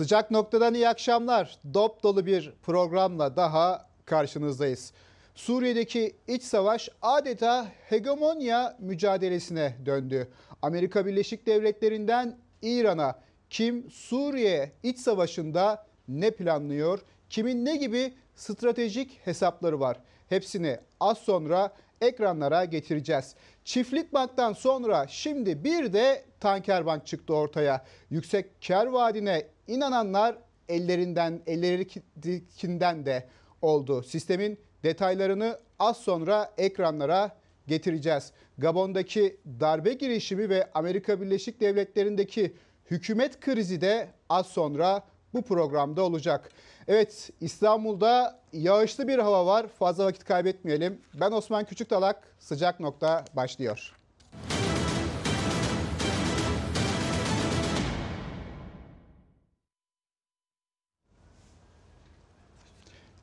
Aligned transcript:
Sıcak 0.00 0.30
noktadan 0.30 0.74
iyi 0.74 0.88
akşamlar. 0.88 1.58
Dop 1.74 2.02
dolu 2.02 2.26
bir 2.26 2.52
programla 2.62 3.36
daha 3.36 3.86
karşınızdayız. 4.04 4.92
Suriye'deki 5.34 6.16
iç 6.28 6.42
savaş 6.42 6.88
adeta 7.02 7.66
hegemonya 7.88 8.76
mücadelesine 8.78 9.76
döndü. 9.86 10.28
Amerika 10.62 11.06
Birleşik 11.06 11.46
Devletleri'nden 11.46 12.38
İran'a 12.62 13.18
kim 13.50 13.90
Suriye 13.90 14.72
iç 14.82 14.98
savaşında 14.98 15.86
ne 16.08 16.30
planlıyor, 16.30 17.00
kimin 17.30 17.64
ne 17.64 17.76
gibi 17.76 18.14
stratejik 18.36 19.20
hesapları 19.24 19.80
var? 19.80 19.96
Hepsini 20.28 20.78
az 21.00 21.18
sonra 21.18 21.72
ekranlara 22.00 22.64
getireceğiz. 22.64 23.34
Çiftlik 23.64 24.12
banktan 24.12 24.52
sonra 24.52 25.06
şimdi 25.08 25.64
bir 25.64 25.92
de 25.92 26.24
tanker 26.40 26.86
bank 26.86 27.06
çıktı 27.06 27.34
ortaya. 27.34 27.84
Yüksek 28.10 28.46
kar 28.68 28.86
vaadine 28.86 29.46
inananlar 29.68 30.38
ellerinden 30.68 31.42
ellerinden 31.46 33.06
de 33.06 33.28
oldu. 33.62 34.02
Sistemin 34.02 34.58
detaylarını 34.82 35.58
az 35.78 35.96
sonra 35.96 36.52
ekranlara 36.58 37.36
getireceğiz. 37.66 38.32
Gabon'daki 38.58 39.36
darbe 39.60 39.92
girişimi 39.92 40.48
ve 40.48 40.70
Amerika 40.74 41.20
Birleşik 41.20 41.60
Devletleri'ndeki 41.60 42.56
hükümet 42.90 43.40
krizi 43.40 43.80
de 43.80 44.08
az 44.28 44.46
sonra 44.46 45.02
bu 45.34 45.42
programda 45.42 46.02
olacak. 46.02 46.50
Evet 46.92 47.30
İstanbul'da 47.40 48.40
yağışlı 48.52 49.08
bir 49.08 49.18
hava 49.18 49.46
var. 49.46 49.66
Fazla 49.78 50.04
vakit 50.04 50.24
kaybetmeyelim. 50.24 51.00
Ben 51.14 51.32
Osman 51.32 51.64
Küçüktalak. 51.64 52.34
Sıcak 52.38 52.80
nokta 52.80 53.24
başlıyor. 53.36 53.96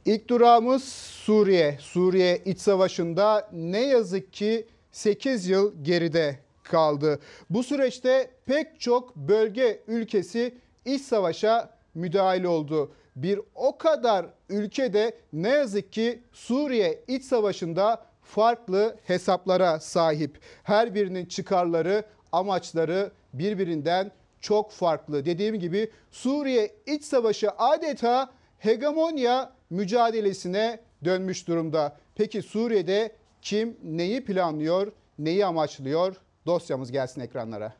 İlk 0.05 0.29
durağımız 0.29 0.83
Suriye. 1.23 1.77
Suriye 1.81 2.37
iç 2.45 2.59
savaşında 2.59 3.49
ne 3.53 3.85
yazık 3.85 4.33
ki 4.33 4.67
8 4.91 5.47
yıl 5.47 5.83
geride 5.83 6.39
kaldı. 6.63 7.19
Bu 7.49 7.63
süreçte 7.63 8.31
pek 8.45 8.79
çok 8.79 9.15
bölge 9.15 9.83
ülkesi 9.87 10.57
iç 10.85 11.01
savaşa 11.01 11.77
müdahil 11.93 12.43
oldu. 12.43 12.91
Bir 13.17 13.39
o 13.55 13.77
kadar 13.77 14.25
ülkede 14.49 15.17
ne 15.33 15.49
yazık 15.49 15.91
ki 15.91 16.23
Suriye 16.33 17.03
iç 17.07 17.23
savaşında 17.23 18.05
farklı 18.21 18.97
hesaplara 19.03 19.79
sahip. 19.79 20.39
Her 20.63 20.95
birinin 20.95 21.25
çıkarları, 21.25 22.03
amaçları 22.31 23.11
birbirinden 23.33 24.11
çok 24.41 24.71
farklı. 24.71 25.25
Dediğim 25.25 25.59
gibi 25.59 25.91
Suriye 26.11 26.71
iç 26.85 27.03
savaşı 27.03 27.49
adeta 27.49 28.29
hegemonya 28.59 29.51
mücadelesine 29.69 30.79
dönmüş 31.05 31.47
durumda. 31.47 31.97
Peki 32.15 32.41
Suriye'de 32.41 33.11
kim 33.41 33.77
neyi 33.83 34.25
planlıyor, 34.25 34.91
neyi 35.19 35.45
amaçlıyor? 35.45 36.15
Dosyamız 36.45 36.91
gelsin 36.91 37.21
ekranlara. 37.21 37.73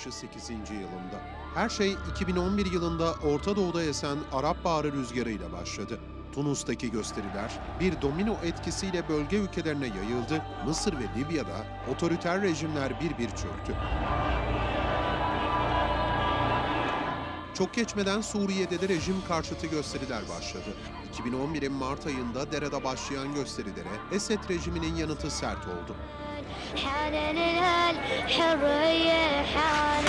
Savaşı 0.00 0.18
8. 0.18 0.50
yılında. 0.50 1.20
Her 1.54 1.68
şey 1.68 1.96
2011 2.10 2.72
yılında 2.72 3.14
Orta 3.14 3.56
Doğu'da 3.56 3.82
esen 3.82 4.18
Arap 4.32 4.64
Baharı 4.64 4.92
rüzgarıyla 4.92 5.52
başladı. 5.52 6.00
Tunus'taki 6.34 6.90
gösteriler 6.90 7.58
bir 7.80 8.02
domino 8.02 8.36
etkisiyle 8.44 9.08
bölge 9.08 9.36
ülkelerine 9.36 9.86
yayıldı. 9.86 10.42
Mısır 10.66 10.92
ve 10.92 11.04
Libya'da 11.18 11.66
otoriter 11.92 12.42
rejimler 12.42 13.00
bir 13.00 13.18
bir 13.18 13.28
çöktü. 13.28 13.74
Çok 17.54 17.74
geçmeden 17.74 18.20
Suriye'de 18.20 18.80
de 18.80 18.88
rejim 18.88 19.16
karşıtı 19.28 19.66
gösteriler 19.66 20.22
başladı. 20.28 20.74
2011'in 21.14 21.72
Mart 21.72 22.06
ayında 22.06 22.52
Dere'de 22.52 22.84
başlayan 22.84 23.34
gösterilere 23.34 23.88
Esed 24.12 24.48
rejiminin 24.50 24.94
yanıtı 24.94 25.30
sert 25.30 25.66
oldu. 25.66 25.96
حان 26.83 27.13
الهلال 27.13 27.95
حرية 28.29 29.43
حان 29.43 30.05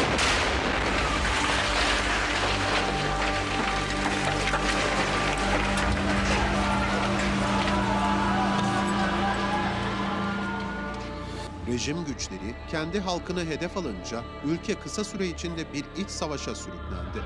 Rejim 11.66 12.04
güçleri 12.04 12.54
kendi 12.70 13.00
halkını 13.00 13.44
hedef 13.44 13.76
alınca 13.76 14.22
ülke 14.44 14.74
kısa 14.74 15.04
süre 15.04 15.26
içinde 15.26 15.72
bir 15.72 15.84
iç 16.02 16.10
savaşa 16.10 16.54
sürüklendi. 16.54 17.18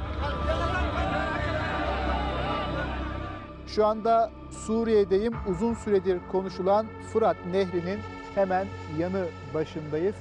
Şu 3.66 3.86
anda 3.86 4.30
Suriye'deyim. 4.66 5.32
Uzun 5.50 5.74
süredir 5.74 6.18
konuşulan 6.32 6.86
Fırat 7.12 7.36
Nehri'nin 7.46 8.00
hemen 8.35 8.67
yanı 8.99 9.25
başındayız. 9.53 10.15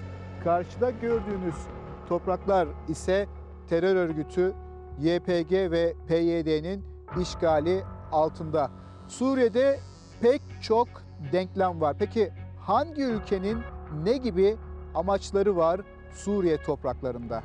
Karşıda 0.44 0.90
gördüğünüz 0.90 1.54
topraklar 2.08 2.68
ise 2.88 3.26
terör 3.68 3.96
örgütü 3.96 4.54
YPG 5.00 5.52
ve 5.52 5.94
PYD'nin 6.08 6.84
işgali 7.20 7.82
altında. 8.12 8.70
Suriye'de 9.08 9.78
pek 10.20 10.42
çok 10.62 10.88
denklem 11.32 11.80
var. 11.80 11.96
Peki 11.98 12.32
hangi 12.60 13.02
ülkenin 13.02 13.58
ne 14.04 14.16
gibi 14.16 14.56
amaçları 14.94 15.56
var 15.56 15.80
Suriye 16.14 16.62
topraklarında? 16.62 17.42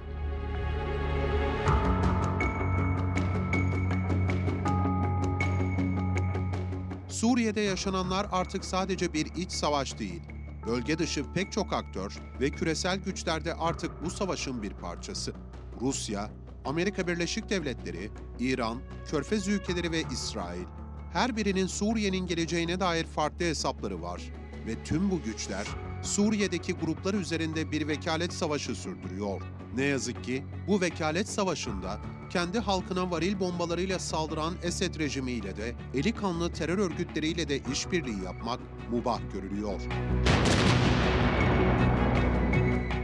Suriye'de 7.09 7.62
yaşananlar 7.62 8.28
artık 8.31 8.66
sadece 8.66 9.13
bir 9.13 9.25
iç 9.25 9.51
savaş 9.51 10.00
değil, 10.00 10.22
Bölge 10.68 10.97
dışı 10.97 11.24
pek 11.34 11.52
çok 11.52 11.74
aktör 11.74 12.20
ve 12.42 12.50
küresel 12.50 12.97
güçler 12.97 13.46
de 13.46 13.53
artık 13.53 14.06
bu 14.06 14.09
savaşın 14.09 14.64
bir 14.64 14.72
parçası. 14.72 15.34
Rusya, 15.81 16.31
Amerika 16.66 17.08
Birleşik 17.08 17.50
Devletleri, 17.50 18.09
İran, 18.40 18.80
Körfez 19.12 19.48
ülkeleri 19.48 19.92
ve 19.92 20.03
İsrail. 20.12 20.66
Her 21.14 21.38
birinin 21.38 21.68
Suriye'nin 21.68 22.28
geleceğine 22.28 22.80
dair 22.80 23.06
farklı 23.06 23.46
hesapları 23.46 24.02
var 24.02 24.22
ve 24.68 24.84
tüm 24.84 25.12
bu 25.12 25.22
güçler 25.22 25.68
Suriye'deki 26.03 26.74
gruplar 26.74 27.14
üzerinde 27.14 27.72
bir 27.72 27.88
vekalet 27.88 28.34
savaşı 28.34 28.75
sürdürüyor. 28.75 29.42
Ne 29.75 29.83
yazık 29.83 30.24
ki 30.24 30.44
bu 30.68 30.81
vekalet 30.81 31.30
savaşında 31.30 32.00
kendi 32.30 32.60
halkına 32.60 33.12
varil 33.12 33.39
bombalarıyla 33.39 34.00
saldıran 34.00 34.54
Esed 34.63 35.00
rejimiyle 35.00 35.57
de 35.57 35.75
eli 35.94 36.12
kanlı 36.12 36.54
terör 36.54 36.77
örgütleriyle 36.77 37.50
de 37.50 37.60
işbirliği 37.71 38.24
yapmak 38.24 38.60
mubah 38.92 39.19
görülüyor. 39.33 39.81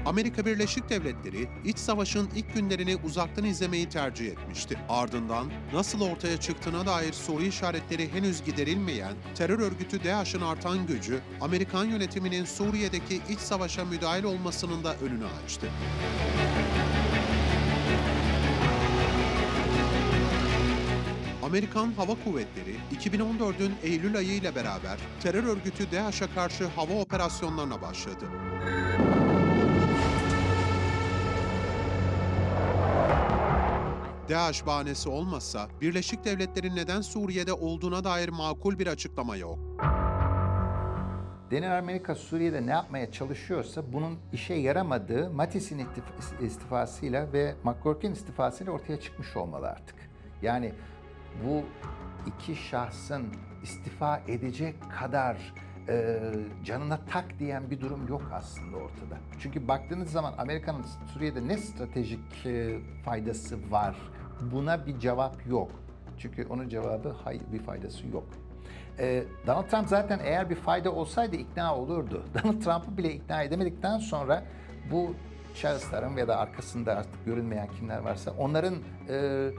Amerika 0.05 0.45
Birleşik 0.45 0.89
Devletleri 0.89 1.47
iç 1.65 1.77
savaşın 1.77 2.29
ilk 2.35 2.53
günlerini 2.53 2.95
uzaktan 2.95 3.45
izlemeyi 3.45 3.89
tercih 3.89 4.27
etmişti. 4.27 4.79
Ardından 4.89 5.51
nasıl 5.73 6.01
ortaya 6.01 6.39
çıktığına 6.39 6.85
dair 6.85 7.13
soru 7.13 7.43
işaretleri 7.43 8.13
henüz 8.13 8.43
giderilmeyen 8.43 9.13
terör 9.35 9.59
örgütü 9.59 10.03
DAEŞ'in 10.03 10.41
artan 10.41 10.87
gücü 10.87 11.19
Amerikan 11.41 11.85
yönetiminin 11.85 12.45
Suriye'deki 12.45 13.21
iç 13.29 13.39
savaşa 13.39 13.85
müdahil 13.85 14.23
olmasının 14.23 14.83
da 14.83 14.95
önünü 14.95 15.25
açtı. 15.45 15.67
Amerikan 21.43 21.93
Hava 21.93 22.15
Kuvvetleri 22.23 22.75
2014'ün 22.99 23.73
Eylül 23.83 24.17
ayı 24.17 24.33
ile 24.33 24.55
beraber 24.55 24.97
terör 25.23 25.43
örgütü 25.43 25.91
DAEŞ'e 25.91 26.27
karşı 26.35 26.65
hava 26.67 26.93
operasyonlarına 26.93 27.81
başladı. 27.81 28.25
DAEŞ 34.29 34.65
bahanesi 34.65 35.09
olmazsa 35.09 35.67
Birleşik 35.81 36.25
Devletler'in 36.25 36.75
neden 36.75 37.01
Suriye'de 37.01 37.53
olduğuna 37.53 38.03
dair 38.03 38.29
makul 38.29 38.79
bir 38.79 38.87
açıklama 38.87 39.35
yok. 39.35 39.59
Denilen 41.51 41.79
Amerika 41.79 42.15
Suriye'de 42.15 42.65
ne 42.65 42.71
yapmaya 42.71 43.11
çalışıyorsa 43.11 43.93
bunun 43.93 44.19
işe 44.33 44.53
yaramadığı 44.53 45.29
Mattis'in 45.29 45.81
istifasıyla 46.41 47.33
ve 47.33 47.55
McGurk'in 47.63 48.11
istifasıyla 48.11 48.73
ortaya 48.73 48.99
çıkmış 48.99 49.35
olmalı 49.35 49.67
artık. 49.67 49.95
Yani 50.41 50.73
bu 51.47 51.63
iki 52.27 52.55
şahsın 52.55 53.23
istifa 53.63 54.21
edecek 54.27 54.75
kadar 54.99 55.37
e, 55.89 56.19
canına 56.63 56.99
tak 57.11 57.39
diyen 57.39 57.71
bir 57.71 57.81
durum 57.81 58.07
yok 58.07 58.21
aslında 58.33 58.77
ortada. 58.77 59.17
Çünkü 59.39 59.67
baktığınız 59.67 60.11
zaman 60.11 60.33
Amerika'nın 60.37 60.85
Suriye'de 61.13 61.47
ne 61.47 61.57
stratejik 61.57 62.45
e, 62.45 62.79
faydası 63.05 63.71
var? 63.71 63.95
Buna 64.41 64.85
bir 64.85 64.99
cevap 64.99 65.47
yok. 65.47 65.71
Çünkü 66.17 66.47
onun 66.49 66.69
cevabı 66.69 67.15
hayır 67.23 67.41
bir 67.53 67.59
faydası 67.59 68.07
yok. 68.07 68.23
Ee, 68.99 69.23
Donald 69.47 69.67
Trump 69.67 69.87
zaten 69.87 70.19
eğer 70.23 70.49
bir 70.49 70.55
fayda 70.55 70.91
olsaydı 70.91 71.35
ikna 71.35 71.77
olurdu. 71.77 72.23
Donald 72.33 72.61
Trump'ı 72.61 72.97
bile 72.97 73.13
ikna 73.13 73.43
edemedikten 73.43 73.97
sonra 73.97 74.43
bu 74.91 75.15
şahısların 75.55 76.17
ya 76.17 76.27
da 76.27 76.37
arkasında 76.37 76.95
artık 76.97 77.25
görünmeyen 77.25 77.67
kimler 77.67 77.97
varsa 77.97 78.31
onların 78.37 78.75
e, 79.09 79.49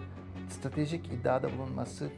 stratejik 0.49 1.07
iddiada 1.07 1.59
bulunması, 1.59 2.11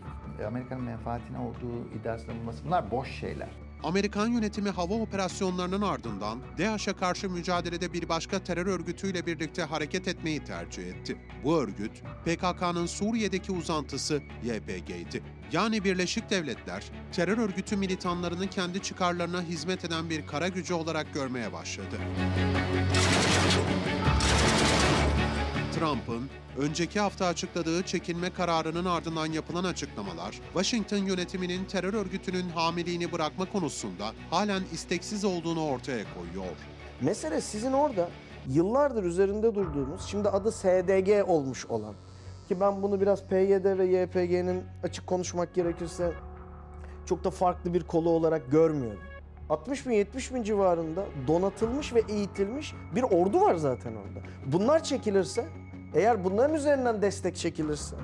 Amerika'nın 0.47 0.85
menfaatine 0.85 1.39
olduğu 1.39 1.89
iddiasında 2.01 2.35
bulunması 2.35 2.65
bunlar 2.65 2.91
boş 2.91 3.21
şeyler. 3.21 3.68
Amerikan 3.83 4.27
yönetimi 4.27 4.71
hava 4.71 4.95
operasyonlarının 4.95 5.83
ardından 5.83 6.39
DAEŞ'e 6.59 6.93
karşı 6.93 7.31
mücadelede 7.31 7.93
bir 7.93 8.09
başka 8.09 8.39
terör 8.39 8.67
örgütüyle 8.67 9.27
birlikte 9.27 9.63
hareket 9.63 10.09
etmeyi 10.09 10.45
tercih 10.45 10.87
etti. 10.87 11.17
Bu 11.45 11.61
örgüt, 11.61 12.03
PKK'nın 12.25 12.87
Suriye'deki 12.87 13.53
uzantısı 13.53 14.23
YPG'ydi. 14.45 15.23
Yani 15.53 15.85
Birleşik 15.85 16.31
Devletler, 16.31 16.85
terör 17.13 17.39
örgütü 17.39 17.77
militanlarını 17.77 18.51
kendi 18.51 18.83
çıkarlarına 18.83 19.43
hizmet 19.43 19.85
eden 19.85 20.11
bir 20.11 20.27
kara 20.27 20.49
gücü 20.49 20.75
olarak 20.75 21.15
görmeye 21.15 21.53
başladı. 21.53 21.99
Trump'ın 25.73 26.31
önceki 26.59 27.01
hafta 27.01 27.27
açıkladığı 27.27 27.83
çekilme 27.83 28.31
kararının 28.31 28.85
ardından 28.85 29.27
yapılan 29.27 29.65
açıklamalar, 29.65 30.41
Washington 30.53 30.97
yönetiminin 30.97 31.65
terör 31.65 31.95
örgütünün 31.95 32.49
hamiliğini 32.49 33.13
bırakma 33.13 33.45
konusunda 33.53 34.13
halen 34.31 34.63
isteksiz 34.73 35.25
olduğunu 35.25 35.65
ortaya 35.65 36.05
koyuyor. 36.15 36.57
Mesele 37.01 37.41
sizin 37.41 37.73
orada 37.73 38.09
yıllardır 38.49 39.05
üzerinde 39.05 39.55
durduğumuz, 39.55 40.07
şimdi 40.07 40.29
adı 40.29 40.53
SDG 40.53 41.29
olmuş 41.29 41.67
olan 41.67 41.95
ki 42.49 42.61
ben 42.61 42.83
bunu 42.83 43.01
biraz 43.01 43.25
PYD 43.29 43.79
ve 43.79 43.85
YPG'nin 43.85 44.65
açık 44.83 45.07
konuşmak 45.07 45.55
gerekirse 45.55 46.13
çok 47.07 47.25
da 47.25 47.31
farklı 47.31 47.75
bir 47.75 47.83
kolu 47.83 48.11
olarak 48.11 48.51
görmüyorum. 48.51 49.01
60 49.51 49.87
bin 49.87 49.93
70 49.93 50.35
bin 50.35 50.43
civarında 50.43 51.05
donatılmış 51.27 51.95
ve 51.95 52.03
eğitilmiş 52.09 52.75
bir 52.95 53.03
ordu 53.03 53.41
var 53.41 53.55
zaten 53.55 53.93
orada. 53.93 54.27
Bunlar 54.47 54.85
çekilirse, 54.85 55.49
eğer 55.95 56.25
bunların 56.25 56.57
üzerinden 56.57 57.03
destek 57.03 57.37
çekilirse, 57.37 57.97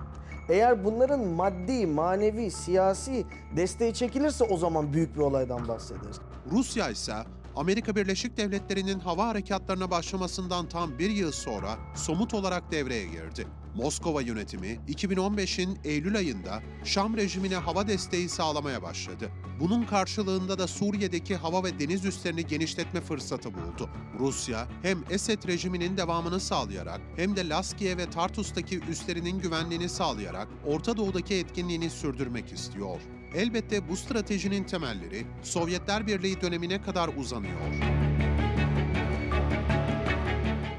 eğer 0.48 0.84
bunların 0.84 1.20
maddi, 1.20 1.86
manevi, 1.86 2.50
siyasi 2.50 3.26
desteği 3.56 3.94
çekilirse 3.94 4.44
o 4.44 4.56
zaman 4.56 4.92
büyük 4.92 5.16
bir 5.16 5.20
olaydan 5.20 5.68
bahsederiz. 5.68 6.20
Rusya 6.50 6.90
ise 6.90 7.14
Amerika 7.56 7.96
Birleşik 7.96 8.36
Devletleri'nin 8.36 9.00
hava 9.00 9.26
harekatlarına 9.26 9.90
başlamasından 9.90 10.68
tam 10.68 10.98
bir 10.98 11.10
yıl 11.10 11.32
sonra 11.32 11.70
somut 11.94 12.34
olarak 12.34 12.72
devreye 12.72 13.04
girdi. 13.06 13.46
Moskova 13.74 14.20
yönetimi 14.20 14.78
2015'in 14.88 15.78
Eylül 15.84 16.16
ayında 16.16 16.62
Şam 16.84 17.16
rejimine 17.16 17.56
hava 17.56 17.86
desteği 17.86 18.28
sağlamaya 18.28 18.82
başladı. 18.82 19.30
Bunun 19.60 19.82
karşılığında 19.82 20.58
da 20.58 20.66
Suriye'deki 20.66 21.36
hava 21.36 21.64
ve 21.64 21.78
deniz 21.78 22.04
üslerini 22.04 22.46
genişletme 22.46 23.00
fırsatı 23.00 23.54
buldu. 23.54 23.90
Rusya 24.18 24.68
hem 24.82 24.98
Esed 25.10 25.48
rejiminin 25.48 25.96
devamını 25.96 26.40
sağlayarak 26.40 27.00
hem 27.16 27.36
de 27.36 27.48
Laskiye 27.48 27.96
ve 27.96 28.10
Tartus'taki 28.10 28.80
üslerinin 28.80 29.38
güvenliğini 29.38 29.88
sağlayarak 29.88 30.48
Orta 30.66 30.96
Doğu'daki 30.96 31.34
etkinliğini 31.34 31.90
sürdürmek 31.90 32.52
istiyor. 32.52 33.00
Elbette 33.34 33.88
bu 33.88 33.96
stratejinin 33.96 34.64
temelleri 34.64 35.26
Sovyetler 35.42 36.06
Birliği 36.06 36.40
dönemine 36.40 36.82
kadar 36.82 37.10
uzanıyor. 37.16 38.13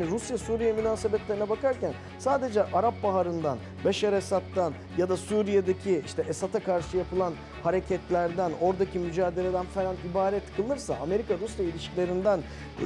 Rusya-Suriye 0.03 0.74
münasebetlerine 0.74 1.50
bakarken 1.50 1.94
sadece 2.19 2.63
Arap 2.63 3.03
Baharı'ndan, 3.03 3.57
Beşer 3.86 4.13
Esad'dan 4.13 4.74
ya 4.97 5.09
da 5.09 5.18
Suriye'deki 5.18 6.01
işte 6.06 6.25
Esad'a 6.30 6.59
karşı 6.59 6.97
yapılan 6.97 7.33
hareketlerden, 7.63 8.51
oradaki 8.62 9.00
mücadeleden 9.00 9.65
falan 9.65 9.95
ibaret 10.12 10.44
kılınırsa 10.57 10.95
Amerika-Rusya 10.95 11.65
ilişkilerinden 11.65 12.39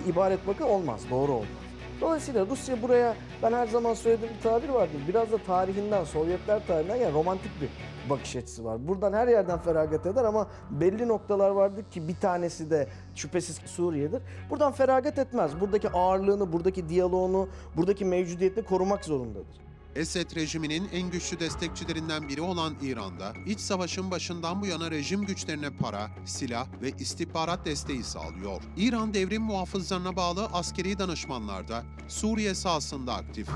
ibaret 0.07 0.47
bakın 0.47 0.65
olmaz, 0.65 1.01
doğru 1.11 1.31
olmaz. 1.31 1.68
Dolayısıyla 2.01 2.45
Rusya 2.45 2.81
buraya 2.81 3.15
ben 3.43 3.53
her 3.53 3.67
zaman 3.67 3.93
söylediğim 3.93 4.33
bir 4.35 4.41
tabir 4.41 4.69
vardır. 4.69 5.01
Biraz 5.07 5.31
da 5.31 5.37
tarihinden, 5.37 6.03
Sovyetler 6.03 6.67
tarihinden 6.67 6.95
yani 6.95 7.13
romantik 7.13 7.51
bir 7.61 7.69
bakış 8.09 8.35
açısı 8.35 8.65
var. 8.65 8.87
Buradan 8.87 9.13
her 9.13 9.27
yerden 9.27 9.59
feragat 9.59 10.05
eder 10.05 10.23
ama 10.23 10.47
belli 10.69 11.07
noktalar 11.07 11.49
vardır 11.49 11.83
ki 11.91 12.07
bir 12.07 12.15
tanesi 12.15 12.71
de 12.71 12.87
şüphesiz 13.15 13.55
Suriye'dir. 13.65 14.21
Buradan 14.49 14.71
feragat 14.71 15.19
etmez. 15.19 15.61
Buradaki 15.61 15.89
ağırlığını, 15.89 16.53
buradaki 16.53 16.89
diyaloğunu, 16.89 17.47
buradaki 17.77 18.05
mevcudiyetini 18.05 18.65
korumak 18.65 19.05
zorundadır. 19.05 19.68
Esed 19.95 20.35
rejiminin 20.35 20.89
en 20.93 21.11
güçlü 21.11 21.39
destekçilerinden 21.39 22.29
biri 22.29 22.41
olan 22.41 22.75
İran'da 22.81 23.33
iç 23.45 23.59
savaşın 23.59 24.11
başından 24.11 24.61
bu 24.61 24.65
yana 24.65 24.91
rejim 24.91 25.25
güçlerine 25.25 25.69
para, 25.69 26.09
silah 26.25 26.67
ve 26.81 26.91
istihbarat 26.99 27.65
desteği 27.65 28.03
sağlıyor. 28.03 28.61
İran 28.77 29.13
devrim 29.13 29.41
muhafızlarına 29.41 30.15
bağlı 30.15 30.45
askeri 30.45 30.99
danışmanlarda 30.99 31.83
Suriye 32.07 32.55
sahasında 32.55 33.13
aktif. 33.13 33.47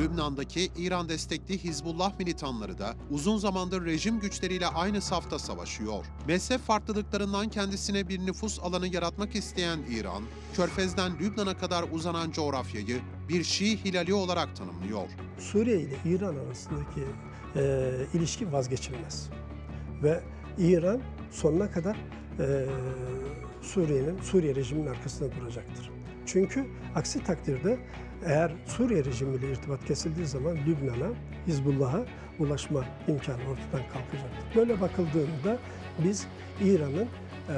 Lübnan'daki 0.00 0.70
İran 0.76 1.08
destekli 1.08 1.64
Hizbullah 1.64 2.18
militanları 2.18 2.78
da 2.78 2.94
uzun 3.10 3.36
zamandır 3.36 3.84
rejim 3.84 4.20
güçleriyle 4.20 4.66
aynı 4.66 5.00
safta 5.00 5.38
savaşıyor. 5.38 6.04
Mezhep 6.26 6.60
farklılıklarından 6.60 7.48
kendisine 7.48 8.08
bir 8.08 8.26
nüfus 8.26 8.60
alanı 8.60 8.94
yaratmak 8.94 9.36
isteyen 9.36 9.78
İran, 9.90 10.22
Körfez'den 10.54 11.18
Lübnan'a 11.18 11.58
kadar 11.58 11.84
uzanan 11.92 12.30
coğrafyayı 12.30 13.00
bir 13.28 13.44
Şii 13.44 13.84
hilali 13.84 14.14
olarak 14.14 14.56
tanımlıyor. 14.56 15.08
Suriye 15.38 15.80
ile 15.80 15.96
İran 16.04 16.36
arasındaki 16.36 17.04
e, 17.56 17.90
ilişki 18.14 18.52
vazgeçilmez. 18.52 19.28
Ve 20.02 20.20
İran 20.58 21.00
sonuna 21.30 21.70
kadar 21.70 21.96
e, 22.38 22.66
Suriye'nin, 23.62 24.22
Suriye 24.22 24.54
rejiminin 24.54 24.86
arkasında 24.86 25.28
duracaktır. 25.40 25.99
Çünkü 26.32 26.66
aksi 26.94 27.24
takdirde 27.24 27.78
eğer 28.26 28.52
Suriye 28.66 29.04
rejimiyle 29.04 29.52
irtibat 29.52 29.84
kesildiği 29.84 30.26
zaman 30.26 30.56
Lübnan'a, 30.56 31.12
Hizbullah'a 31.46 32.04
ulaşma 32.38 32.84
imkanı 33.08 33.36
ortadan 33.36 33.88
kalkacaktır. 33.92 34.56
Böyle 34.56 34.80
bakıldığında 34.80 35.58
biz 36.04 36.26
İran'ın 36.64 37.08
e, 37.48 37.56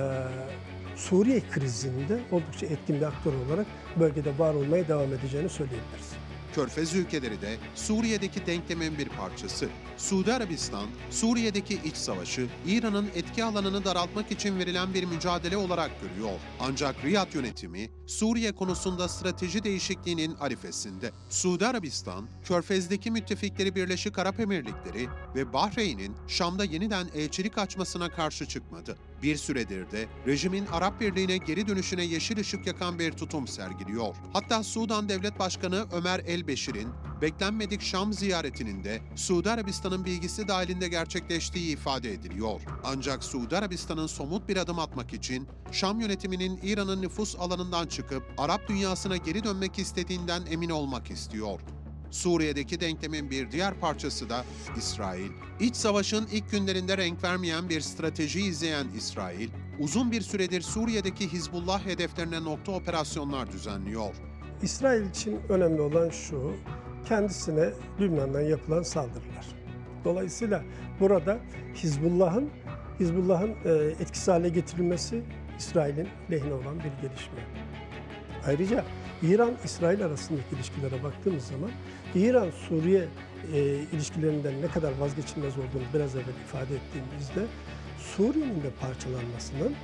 Suriye 0.96 1.42
krizinde 1.50 2.20
oldukça 2.30 2.66
etkin 2.66 2.96
bir 2.96 3.02
aktör 3.02 3.32
olarak 3.46 3.66
bölgede 4.00 4.38
var 4.38 4.54
olmaya 4.54 4.88
devam 4.88 5.12
edeceğini 5.12 5.48
söyleyebiliriz. 5.48 6.12
Körfez 6.54 6.94
ülkeleri 6.94 7.40
de 7.40 7.56
Suriye'deki 7.74 8.46
denklemin 8.46 8.98
bir 8.98 9.08
parçası. 9.08 9.68
Suudi 9.96 10.32
Arabistan, 10.32 10.86
Suriye'deki 11.10 11.74
iç 11.84 11.96
savaşı 11.96 12.46
İran'ın 12.66 13.06
etki 13.14 13.44
alanını 13.44 13.84
daraltmak 13.84 14.30
için 14.30 14.58
verilen 14.58 14.94
bir 14.94 15.04
mücadele 15.04 15.56
olarak 15.56 15.90
görüyor. 16.02 16.38
Ancak 16.60 17.04
Riyad 17.04 17.34
yönetimi 17.34 17.88
Suriye 18.12 18.52
konusunda 18.52 19.08
strateji 19.08 19.64
değişikliğinin 19.64 20.34
arifesinde. 20.40 21.12
Suudi 21.30 21.66
Arabistan, 21.66 22.28
Körfez'deki 22.44 23.10
müttefikleri 23.10 23.74
Birleşik 23.74 24.18
Arap 24.18 24.40
Emirlikleri 24.40 25.08
ve 25.34 25.52
Bahreyn'in 25.52 26.16
Şam'da 26.28 26.64
yeniden 26.64 27.06
elçilik 27.14 27.58
açmasına 27.58 28.08
karşı 28.08 28.46
çıkmadı. 28.46 28.98
Bir 29.22 29.36
süredir 29.36 29.90
de 29.90 30.06
rejimin 30.26 30.66
Arap 30.66 31.00
Birliği'ne 31.00 31.36
geri 31.36 31.68
dönüşüne 31.68 32.04
yeşil 32.04 32.40
ışık 32.40 32.66
yakan 32.66 32.98
bir 32.98 33.12
tutum 33.12 33.48
sergiliyor. 33.48 34.16
Hatta 34.32 34.62
Sudan 34.62 35.08
Devlet 35.08 35.38
Başkanı 35.38 35.86
Ömer 35.92 36.18
El-Beşir'in 36.18 36.88
beklenmedik 37.22 37.82
Şam 37.82 38.12
ziyaretinin 38.12 38.84
de 38.84 39.00
Suudi 39.16 39.50
Arabistan'ın 39.50 40.04
bilgisi 40.04 40.48
dahilinde 40.48 40.88
gerçekleştiği 40.88 41.72
ifade 41.72 42.12
ediliyor. 42.12 42.60
Ancak 42.84 43.24
Suudi 43.24 43.56
Arabistan'ın 43.56 44.06
somut 44.06 44.48
bir 44.48 44.56
adım 44.56 44.78
atmak 44.78 45.12
için 45.12 45.48
Şam 45.72 46.00
yönetiminin 46.00 46.60
İran'ın 46.62 47.02
nüfus 47.02 47.36
alanından 47.38 47.86
çıkıp 47.86 48.22
Arap 48.38 48.68
dünyasına 48.68 49.16
geri 49.16 49.44
dönmek 49.44 49.78
istediğinden 49.78 50.42
emin 50.50 50.70
olmak 50.70 51.10
istiyor. 51.10 51.60
Suriye'deki 52.10 52.80
denklemin 52.80 53.30
bir 53.30 53.50
diğer 53.50 53.74
parçası 53.74 54.30
da 54.30 54.44
İsrail. 54.76 55.30
İç 55.60 55.76
savaşın 55.76 56.28
ilk 56.32 56.50
günlerinde 56.50 56.96
renk 56.96 57.24
vermeyen 57.24 57.68
bir 57.68 57.80
strateji 57.80 58.40
izleyen 58.40 58.86
İsrail, 58.96 59.48
uzun 59.78 60.12
bir 60.12 60.20
süredir 60.20 60.60
Suriye'deki 60.60 61.32
Hizbullah 61.32 61.86
hedeflerine 61.86 62.44
nokta 62.44 62.72
operasyonlar 62.72 63.52
düzenliyor. 63.52 64.14
İsrail 64.62 65.10
için 65.10 65.40
önemli 65.48 65.80
olan 65.80 66.10
şu, 66.10 66.52
kendisine 67.04 67.70
Lübnan'dan 68.00 68.40
yapılan 68.40 68.82
saldırılar. 68.82 69.46
Dolayısıyla 70.04 70.62
burada 71.00 71.38
Hizbullah'ın 71.74 72.50
Hizbullah'ın 73.00 73.54
e, 73.64 73.70
etkisiz 74.00 74.28
hale 74.28 74.48
getirilmesi 74.48 75.22
İsrail'in 75.58 76.08
lehine 76.30 76.52
olan 76.52 76.78
bir 76.78 77.08
gelişme. 77.08 77.38
Ayrıca 78.46 78.84
İran-İsrail 79.22 80.04
arasındaki 80.04 80.54
ilişkilere 80.56 81.02
baktığımız 81.02 81.44
zaman 81.44 81.70
İran-Suriye 82.14 83.04
e, 83.54 83.58
ilişkilerinden 83.92 84.62
ne 84.62 84.66
kadar 84.66 84.92
vazgeçilmez 85.00 85.58
olduğunu 85.58 85.82
biraz 85.94 86.14
evvel 86.14 86.34
ifade 86.44 86.74
ettiğimizde 86.74 87.46
Suriye'nin 87.98 88.62
de 88.62 88.70
parçalanmasının 88.80 89.74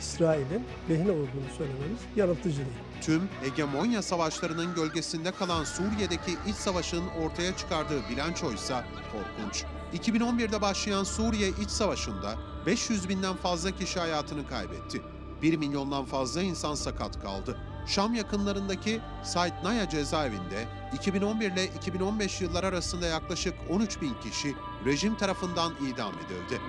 İsrail'in 0.00 0.64
lehine 0.90 1.10
olduğunu 1.10 1.48
söylememiz 1.58 2.00
yanıltıcı 2.16 2.56
değil. 2.56 2.68
Tüm 3.00 3.28
hegemonya 3.42 4.02
savaşlarının 4.02 4.74
gölgesinde 4.74 5.30
kalan 5.30 5.64
Suriye'deki 5.64 6.36
iç 6.46 6.56
savaşın 6.56 7.04
ortaya 7.08 7.56
çıkardığı 7.56 8.08
bilanço 8.10 8.52
ise 8.52 8.84
korkunç. 9.12 9.64
2011'de 9.94 10.60
başlayan 10.60 11.04
Suriye 11.04 11.48
iç 11.48 11.70
savaşında 11.70 12.34
500 12.66 13.08
binden 13.08 13.36
fazla 13.36 13.70
kişi 13.70 14.00
hayatını 14.00 14.48
kaybetti. 14.48 15.02
1 15.42 15.56
milyondan 15.56 16.04
fazla 16.04 16.42
insan 16.42 16.74
sakat 16.74 17.22
kaldı. 17.22 17.58
Şam 17.86 18.14
yakınlarındaki 18.14 19.00
Said 19.24 19.52
Naya 19.64 19.88
cezaevinde 19.88 20.68
2011 20.94 21.52
ile 21.52 21.64
2015 21.66 22.40
yıllar 22.40 22.64
arasında 22.64 23.06
yaklaşık 23.06 23.54
13 23.70 24.00
bin 24.02 24.14
kişi 24.14 24.54
rejim 24.86 25.16
tarafından 25.16 25.72
idam 25.94 26.12
edildi. 26.12 26.60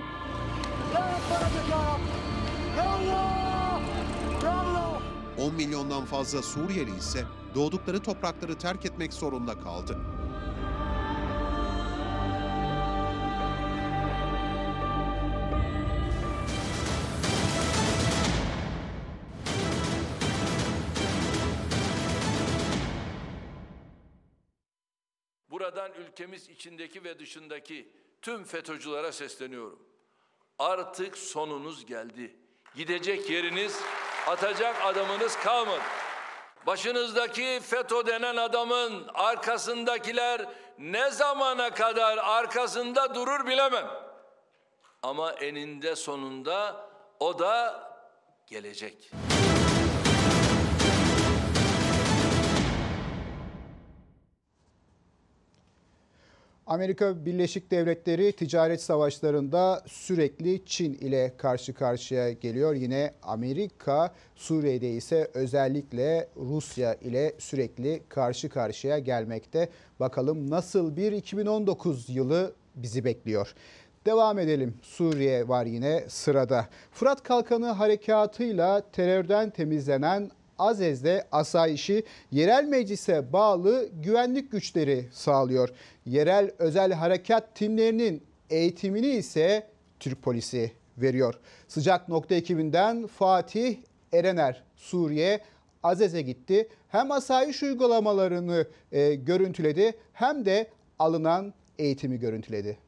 10 5.38 5.54
milyondan 5.54 6.04
fazla 6.04 6.42
Suriyeli 6.42 6.96
ise 6.96 7.24
doğdukları 7.54 8.02
toprakları 8.02 8.58
terk 8.58 8.86
etmek 8.86 9.12
zorunda 9.12 9.60
kaldı. 9.60 9.98
Buradan 25.50 25.92
ülkemiz 25.92 26.48
içindeki 26.48 27.04
ve 27.04 27.18
dışındaki 27.18 27.92
tüm 28.22 28.44
FETÖ'cülere 28.44 29.12
sesleniyorum. 29.12 29.78
Artık 30.58 31.18
sonunuz 31.18 31.86
geldi. 31.86 32.36
Gidecek 32.76 33.30
yeriniz, 33.30 33.80
atacak 34.26 34.76
adamınız 34.84 35.36
kalmadı. 35.36 35.80
Başınızdaki 36.66 37.60
FETÖ 37.62 38.06
denen 38.06 38.36
adamın 38.36 39.06
arkasındakiler 39.14 40.46
ne 40.78 41.10
zamana 41.10 41.70
kadar 41.70 42.18
arkasında 42.18 43.14
durur 43.14 43.46
bilemem. 43.46 43.86
Ama 45.02 45.32
eninde 45.32 45.96
sonunda 45.96 46.88
o 47.20 47.38
da 47.38 47.82
gelecek. 48.46 49.10
Amerika 56.68 57.26
Birleşik 57.26 57.70
Devletleri 57.70 58.32
ticaret 58.32 58.82
savaşlarında 58.82 59.82
sürekli 59.86 60.64
Çin 60.66 60.94
ile 60.94 61.32
karşı 61.36 61.74
karşıya 61.74 62.32
geliyor. 62.32 62.74
Yine 62.74 63.12
Amerika 63.22 64.14
Suriye'de 64.34 64.90
ise 64.90 65.30
özellikle 65.34 66.28
Rusya 66.36 66.94
ile 66.94 67.32
sürekli 67.38 68.02
karşı 68.08 68.48
karşıya 68.48 68.98
gelmekte. 68.98 69.68
Bakalım 70.00 70.50
nasıl 70.50 70.96
bir 70.96 71.12
2019 71.12 72.08
yılı 72.08 72.52
bizi 72.74 73.04
bekliyor. 73.04 73.54
Devam 74.06 74.38
edelim. 74.38 74.74
Suriye 74.82 75.48
var 75.48 75.66
yine 75.66 76.04
sırada. 76.08 76.66
Fırat 76.92 77.22
Kalkanı 77.22 77.66
harekatıyla 77.66 78.82
terörden 78.92 79.50
temizlenen 79.50 80.30
Azez'de 80.58 81.28
asayişi 81.32 82.02
yerel 82.32 82.64
meclise 82.64 83.32
bağlı 83.32 83.88
güvenlik 84.02 84.52
güçleri 84.52 85.08
sağlıyor. 85.12 85.68
Yerel 86.06 86.50
özel 86.58 86.92
harekat 86.92 87.54
timlerinin 87.54 88.22
eğitimini 88.50 89.06
ise 89.06 89.66
Türk 90.00 90.22
polisi 90.22 90.72
veriyor. 90.98 91.34
Sıcak 91.68 92.08
nokta 92.08 92.34
ekibinden 92.34 93.06
Fatih 93.06 93.76
Erener 94.12 94.62
Suriye 94.76 95.40
Azez'e 95.82 96.22
gitti. 96.22 96.68
Hem 96.88 97.12
asayiş 97.12 97.62
uygulamalarını 97.62 98.66
e, 98.92 99.14
görüntüledi 99.14 99.92
hem 100.12 100.44
de 100.44 100.70
alınan 100.98 101.54
eğitimi 101.78 102.18
görüntüledi. 102.18 102.87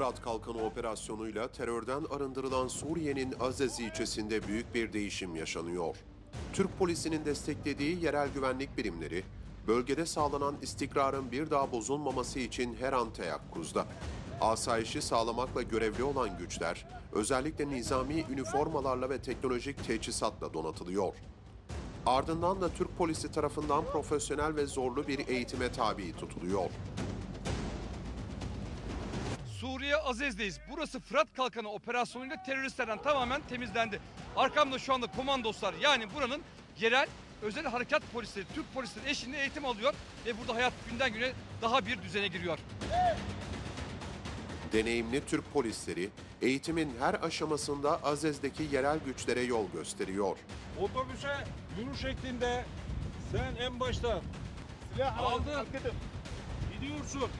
Fırat 0.00 0.22
Kalkanı 0.22 0.62
operasyonuyla 0.62 1.48
terörden 1.48 2.04
arındırılan 2.10 2.68
Suriye'nin 2.68 3.34
Azez 3.40 3.80
ilçesinde 3.80 4.48
büyük 4.48 4.74
bir 4.74 4.92
değişim 4.92 5.36
yaşanıyor. 5.36 5.96
Türk 6.52 6.78
polisinin 6.78 7.24
desteklediği 7.24 8.04
yerel 8.04 8.28
güvenlik 8.34 8.76
birimleri, 8.76 9.24
bölgede 9.66 10.06
sağlanan 10.06 10.56
istikrarın 10.62 11.32
bir 11.32 11.50
daha 11.50 11.72
bozulmaması 11.72 12.38
için 12.38 12.74
her 12.74 12.92
an 12.92 13.12
teyakkuzda. 13.12 13.86
Asayişi 14.40 15.02
sağlamakla 15.02 15.62
görevli 15.62 16.02
olan 16.02 16.38
güçler, 16.38 16.86
özellikle 17.12 17.68
nizami 17.68 18.24
üniformalarla 18.30 19.10
ve 19.10 19.22
teknolojik 19.22 19.86
teçhizatla 19.86 20.54
donatılıyor. 20.54 21.14
Ardından 22.06 22.60
da 22.60 22.68
Türk 22.68 22.98
polisi 22.98 23.32
tarafından 23.32 23.84
profesyonel 23.84 24.56
ve 24.56 24.66
zorlu 24.66 25.08
bir 25.08 25.28
eğitime 25.28 25.72
tabi 25.72 26.16
tutuluyor. 26.16 26.70
Azez'deyiz. 30.04 30.60
Burası 30.70 31.00
Fırat 31.00 31.28
Kalkanı 31.36 31.68
operasyonuyla 31.68 32.42
teröristlerden 32.42 33.02
tamamen 33.02 33.40
temizlendi. 33.48 34.00
Arkamda 34.36 34.78
şu 34.78 34.94
anda 34.94 35.06
komandoslar 35.06 35.74
yani 35.80 36.14
buranın 36.14 36.42
yerel 36.80 37.08
özel 37.42 37.64
harekat 37.66 38.02
polisleri, 38.12 38.44
Türk 38.54 38.74
polisleri 38.74 39.10
eşliğinde 39.10 39.40
eğitim 39.40 39.64
alıyor 39.64 39.94
ve 40.26 40.38
burada 40.38 40.54
hayat 40.54 40.72
günden 40.90 41.12
güne 41.12 41.32
daha 41.62 41.86
bir 41.86 42.02
düzene 42.02 42.28
giriyor. 42.28 42.58
Deneyimli 44.72 45.26
Türk 45.26 45.52
polisleri 45.52 46.10
eğitimin 46.42 46.96
her 47.00 47.14
aşamasında 47.14 48.02
Azez'deki 48.02 48.62
yerel 48.72 48.98
güçlere 49.06 49.42
yol 49.42 49.70
gösteriyor. 49.72 50.36
Otobüse 50.80 51.36
yürü 51.78 51.98
şeklinde 51.98 52.64
sen 53.32 53.64
en 53.64 53.80
başta 53.80 54.20
aldın. 55.18 55.66
Gidiyorsun. 56.72 57.30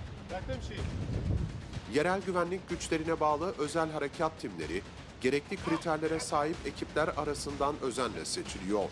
Yerel 1.95 2.21
güvenlik 2.21 2.69
güçlerine 2.69 3.21
bağlı 3.21 3.55
özel 3.59 3.91
harekat 3.91 4.41
timleri 4.41 4.83
gerekli 5.21 5.57
kriterlere 5.57 6.21
sahip 6.21 6.57
ekipler 6.67 7.09
arasından 7.09 7.75
özenle 7.83 8.25
seçiliyor. 8.25 8.89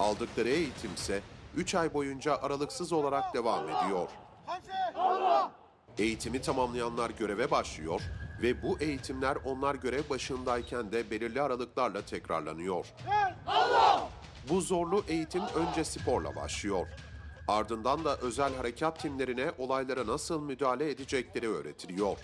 Aldıkları 0.00 0.48
eğitimse 0.48 1.20
3 1.56 1.74
ay 1.74 1.94
boyunca 1.94 2.36
aralıksız 2.36 2.92
olarak 2.92 3.34
devam 3.34 3.64
ediyor. 3.68 4.08
Eğitimi 5.98 6.42
tamamlayanlar 6.42 7.10
göreve 7.10 7.50
başlıyor 7.50 8.00
ve 8.42 8.62
bu 8.62 8.78
eğitimler 8.80 9.36
onlar 9.44 9.74
görev 9.74 10.10
başındayken 10.10 10.92
de 10.92 11.10
belirli 11.10 11.42
aralıklarla 11.42 12.02
tekrarlanıyor. 12.02 12.86
Bu 14.48 14.60
zorlu 14.60 15.04
eğitim 15.08 15.42
önce 15.54 15.84
sporla 15.84 16.36
başlıyor. 16.36 16.86
Ardından 17.52 18.04
da 18.04 18.16
özel 18.16 18.56
harekat 18.56 19.00
timlerine 19.00 19.52
olaylara 19.58 20.06
nasıl 20.06 20.40
müdahale 20.40 20.90
edecekleri 20.90 21.48
öğretiliyor. 21.48 22.18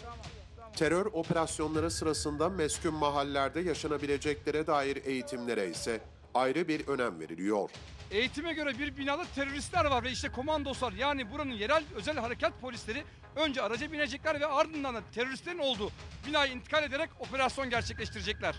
Terör 0.76 1.06
operasyonları 1.06 1.90
sırasında 1.90 2.48
meskun 2.48 2.94
mahallelerde 2.94 3.60
yaşanabileceklere 3.60 4.66
dair 4.66 5.04
eğitimlere 5.04 5.70
ise 5.70 6.00
ayrı 6.34 6.68
bir 6.68 6.86
önem 6.86 7.20
veriliyor. 7.20 7.70
Eğitime 8.10 8.52
göre 8.52 8.78
bir 8.78 8.96
binada 8.96 9.24
teröristler 9.34 9.84
var 9.84 10.04
ve 10.04 10.10
işte 10.10 10.28
komandoslar 10.28 10.92
yani 10.92 11.32
buranın 11.32 11.52
yerel 11.52 11.84
özel 11.94 12.16
harekat 12.16 12.60
polisleri 12.60 13.04
önce 13.36 13.62
araca 13.62 13.92
binecekler 13.92 14.40
ve 14.40 14.46
ardından 14.46 14.94
da 14.94 15.02
teröristlerin 15.14 15.58
olduğu 15.58 15.90
binaya 16.26 16.46
intikal 16.46 16.84
ederek 16.84 17.10
operasyon 17.20 17.70
gerçekleştirecekler. 17.70 18.56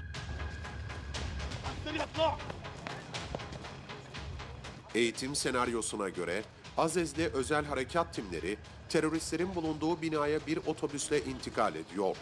Eğitim 4.95 5.35
senaryosuna 5.35 6.09
göre 6.09 6.43
Azez'de 6.79 7.27
özel 7.27 7.65
harekat 7.65 8.13
timleri 8.13 8.57
teröristlerin 8.89 9.55
bulunduğu 9.55 10.01
binaya 10.01 10.39
bir 10.47 10.57
otobüsle 10.57 11.23
intikal 11.23 11.75
ediyor. 11.75 12.15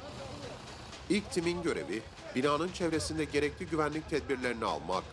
İlk 1.10 1.32
timin 1.32 1.62
görevi 1.62 2.02
binanın 2.36 2.72
çevresinde 2.72 3.24
gerekli 3.24 3.66
güvenlik 3.66 4.10
tedbirlerini 4.10 4.66
almak. 4.66 5.04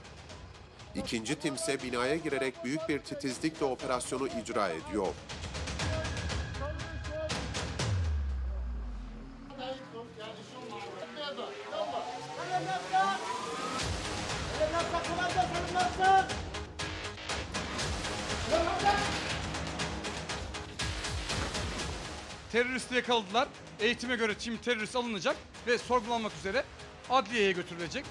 İkinci 0.94 1.34
timse 1.34 1.82
binaya 1.82 2.16
girerek 2.16 2.64
büyük 2.64 2.88
bir 2.88 2.98
titizlikle 2.98 3.66
operasyonu 3.66 4.28
icra 4.28 4.68
ediyor. 4.68 5.08
Teröristi 22.54 22.94
yakaladılar. 22.94 23.48
Eğitime 23.80 24.16
göre 24.16 24.34
şimdi 24.38 24.60
terörist 24.60 24.96
alınacak 24.96 25.36
ve 25.66 25.78
sorgulanmak 25.78 26.32
üzere 26.40 26.64
adliyeye 27.10 27.52
götürülecek. 27.52 28.04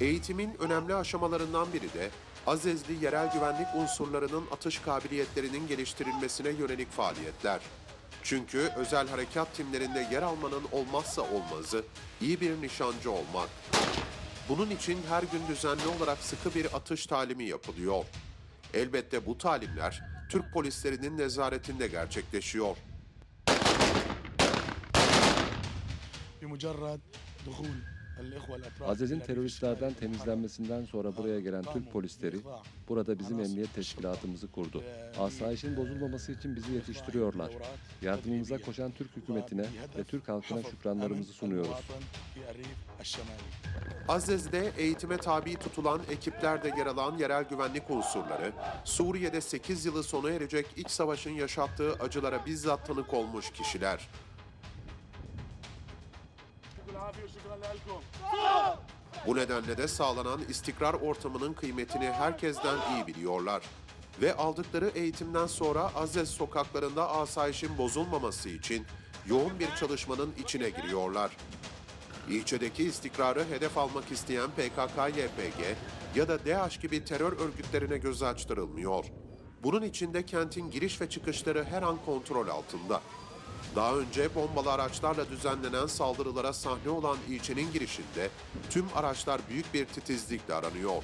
Eğitimin 0.00 0.54
önemli 0.60 0.94
aşamalarından 0.94 1.72
biri 1.72 1.92
de 1.94 2.10
Azezli 2.46 3.04
yerel 3.04 3.32
güvenlik 3.32 3.66
unsurlarının 3.76 4.44
atış 4.52 4.78
kabiliyetlerinin 4.78 5.68
geliştirilmesine 5.68 6.48
yönelik 6.48 6.92
faaliyetler. 6.92 7.60
Çünkü 8.22 8.58
özel 8.76 9.08
harekat 9.08 9.54
timlerinde 9.54 10.08
yer 10.12 10.22
almanın 10.22 10.64
olmazsa 10.72 11.22
olmazı 11.22 11.84
iyi 12.20 12.40
bir 12.40 12.62
nişancı 12.62 13.10
olmak. 13.10 13.48
Bunun 14.48 14.70
için 14.70 14.98
her 15.08 15.22
gün 15.22 15.48
düzenli 15.48 15.86
olarak 15.98 16.18
sıkı 16.18 16.54
bir 16.54 16.76
atış 16.76 17.06
talimi 17.06 17.44
yapılıyor. 17.44 18.04
Elbette 18.74 19.26
bu 19.26 19.38
talimler 19.38 20.13
Türk 20.29 20.53
polislerinin 20.53 21.17
nezaretinde 21.17 21.87
gerçekleşiyor. 21.87 22.77
بمجرد 26.41 27.01
دخول 27.47 27.65
الإخوة 27.65 27.79
الأتراك 27.79 27.92
Azez'in 28.86 29.20
teröristlerden 29.20 29.92
temizlenmesinden 29.92 30.84
sonra 30.84 31.16
buraya 31.16 31.40
gelen 31.40 31.62
Türk 31.62 31.92
polisleri 31.92 32.36
burada 32.88 33.18
bizim 33.18 33.40
emniyet 33.40 33.74
teşkilatımızı 33.74 34.50
kurdu. 34.50 34.82
Asayişin 35.18 35.76
bozulmaması 35.76 36.32
için 36.32 36.56
bizi 36.56 36.72
yetiştiriyorlar. 36.72 37.52
Yardımımıza 38.02 38.58
koşan 38.58 38.90
Türk 38.90 39.16
hükümetine 39.16 39.66
ve 39.98 40.04
Türk 40.04 40.28
halkına 40.28 40.62
şükranlarımızı 40.62 41.32
sunuyoruz. 41.32 41.70
Azez'de 44.08 44.72
eğitime 44.78 45.16
tabi 45.16 45.56
tutulan 45.56 46.00
ekiplerde 46.10 46.68
yer 46.68 46.86
alan 46.86 47.18
yerel 47.18 47.44
güvenlik 47.44 47.90
unsurları, 47.90 48.52
Suriye'de 48.84 49.40
8 49.40 49.84
yılı 49.84 50.02
sona 50.02 50.30
erecek 50.30 50.66
iç 50.76 50.90
savaşın 50.90 51.30
yaşattığı 51.30 51.92
acılara 51.92 52.46
bizzat 52.46 52.86
tanık 52.86 53.14
olmuş 53.14 53.50
kişiler. 53.50 54.08
Bu 59.26 59.36
nedenle 59.36 59.76
de 59.76 59.88
sağlanan 59.88 60.40
istikrar 60.48 60.94
ortamının 60.94 61.52
kıymetini 61.52 62.10
herkesten 62.10 62.76
iyi 62.94 63.06
biliyorlar. 63.06 63.62
Ve 64.22 64.34
aldıkları 64.34 64.88
eğitimden 64.94 65.46
sonra 65.46 65.90
Azez 65.94 66.28
sokaklarında 66.28 67.10
asayişin 67.10 67.78
bozulmaması 67.78 68.48
için 68.48 68.86
yoğun 69.26 69.58
bir 69.58 69.74
çalışmanın 69.74 70.32
içine 70.44 70.70
giriyorlar. 70.70 71.36
İlçedeki 72.28 72.84
istikrarı 72.84 73.44
hedef 73.44 73.78
almak 73.78 74.12
isteyen 74.12 74.50
PKK-YPG 74.58 75.74
ya 76.14 76.28
da 76.28 76.46
DAEŞ 76.46 76.80
gibi 76.80 77.04
terör 77.04 77.32
örgütlerine 77.32 77.98
göz 77.98 78.22
açtırılmıyor. 78.22 79.04
Bunun 79.62 79.82
için 79.82 80.14
de 80.14 80.26
kentin 80.26 80.70
giriş 80.70 81.00
ve 81.00 81.10
çıkışları 81.10 81.64
her 81.64 81.82
an 81.82 81.98
kontrol 82.06 82.48
altında. 82.48 83.00
Daha 83.76 83.94
önce 83.96 84.34
bombalı 84.34 84.72
araçlarla 84.72 85.30
düzenlenen 85.30 85.86
saldırılara 85.86 86.52
sahne 86.52 86.90
olan 86.90 87.16
ilçenin 87.28 87.72
girişinde 87.72 88.30
tüm 88.70 88.86
araçlar 88.96 89.40
büyük 89.50 89.74
bir 89.74 89.84
titizlikle 89.84 90.54
aranıyor. 90.54 91.02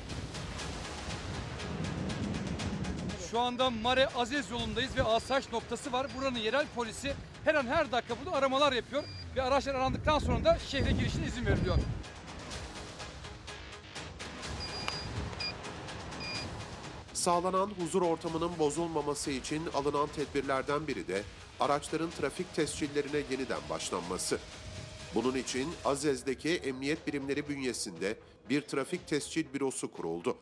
Şu 3.31 3.41
anda 3.41 3.71
Mare 3.71 4.09
Aziz 4.09 4.51
yolundayız 4.51 4.97
ve 4.97 5.03
asayiş 5.03 5.53
noktası 5.53 5.93
var. 5.93 6.07
Buranın 6.19 6.39
yerel 6.39 6.67
polisi 6.75 7.13
her 7.45 7.55
an 7.55 7.67
her 7.67 7.93
dakika 7.93 8.15
burada 8.25 8.37
aramalar 8.37 8.73
yapıyor 8.73 9.05
ve 9.37 9.43
araçlar 9.43 9.75
arandıktan 9.75 10.19
sonra 10.19 10.45
da 10.45 10.59
şehre 10.59 10.93
girişine 10.93 11.27
izin 11.27 11.47
veriliyor. 11.47 11.77
Sağlanan 17.21 17.71
huzur 17.81 18.03
ortamının 18.03 18.51
bozulmaması 18.59 19.31
için 19.31 19.63
alınan 19.75 20.09
tedbirlerden 20.09 20.87
biri 20.87 21.09
de 21.09 21.23
araçların 21.61 22.11
trafik 22.11 22.55
tescillerine 22.55 23.17
yeniden 23.31 23.61
başlanması. 23.71 24.39
Bunun 25.15 25.35
için 25.35 25.69
Azez'deki 25.85 26.57
emniyet 26.57 27.07
birimleri 27.07 27.49
bünyesinde 27.49 28.19
bir 28.51 28.61
trafik 28.61 29.07
tescil 29.07 29.55
bürosu 29.55 29.93
kuruldu. 29.93 30.37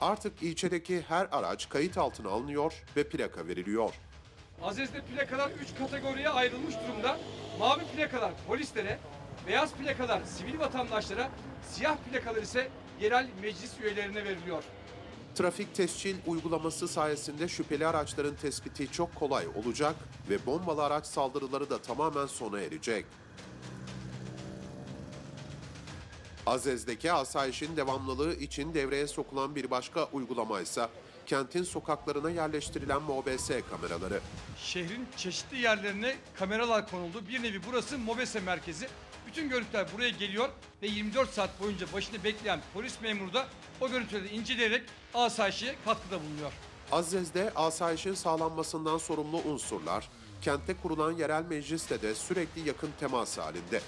Artık 0.00 0.42
ilçedeki 0.42 1.02
her 1.08 1.28
araç 1.32 1.68
kayıt 1.68 1.98
altına 1.98 2.28
alınıyor 2.28 2.84
ve 2.96 3.08
plaka 3.08 3.46
veriliyor. 3.46 3.94
Aziz'de 4.62 5.00
plakalar 5.00 5.50
3 5.50 5.78
kategoriye 5.78 6.28
ayrılmış 6.28 6.74
durumda. 6.74 7.18
Mavi 7.58 7.84
plakalar 7.96 8.32
polislere, 8.46 8.98
beyaz 9.46 9.72
plakalar 9.72 10.22
sivil 10.24 10.58
vatandaşlara, 10.58 11.30
siyah 11.70 11.96
plakalar 11.96 12.42
ise 12.42 12.68
yerel 13.00 13.28
meclis 13.42 13.80
üyelerine 13.80 14.24
veriliyor. 14.24 14.64
Trafik 15.34 15.74
tescil 15.74 16.16
uygulaması 16.26 16.88
sayesinde 16.88 17.48
şüpheli 17.48 17.86
araçların 17.86 18.34
tespiti 18.34 18.92
çok 18.92 19.14
kolay 19.14 19.46
olacak 19.46 19.94
ve 20.30 20.46
bombalı 20.46 20.84
araç 20.84 21.06
saldırıları 21.06 21.70
da 21.70 21.78
tamamen 21.78 22.26
sona 22.26 22.60
erecek. 22.60 23.06
Azez'deki 26.46 27.12
asayişin 27.12 27.76
devamlılığı 27.76 28.34
için 28.34 28.74
devreye 28.74 29.06
sokulan 29.06 29.54
bir 29.54 29.70
başka 29.70 30.04
uygulama 30.04 30.60
ise 30.60 30.88
kentin 31.26 31.62
sokaklarına 31.62 32.30
yerleştirilen 32.30 33.02
MOBS 33.02 33.50
kameraları. 33.70 34.20
Şehrin 34.58 35.06
çeşitli 35.16 35.58
yerlerine 35.58 36.16
kameralar 36.34 36.90
konuldu. 36.90 37.22
Bir 37.28 37.42
nevi 37.42 37.60
burası 37.68 37.98
MOBESE 37.98 38.40
merkezi. 38.40 38.88
Bütün 39.32 39.48
görüntüler 39.48 39.86
buraya 39.94 40.10
geliyor 40.10 40.48
ve 40.82 40.86
24 40.86 41.30
saat 41.30 41.60
boyunca 41.60 41.86
başında 41.92 42.24
bekleyen 42.24 42.60
polis 42.74 43.00
memuru 43.00 43.32
da 43.32 43.46
o 43.80 43.88
görüntüleri 43.88 44.28
inceleyerek 44.28 44.82
asayişe 45.14 45.74
katkıda 45.84 46.20
bulunuyor. 46.20 46.52
Azez'de 46.92 47.52
asayişin 47.56 48.14
sağlanmasından 48.14 48.98
sorumlu 48.98 49.36
unsurlar, 49.36 50.08
kentte 50.42 50.74
kurulan 50.82 51.12
yerel 51.12 51.44
meclisle 51.44 52.02
de 52.02 52.14
sürekli 52.14 52.68
yakın 52.68 52.90
temas 53.00 53.38
halinde. 53.38 53.80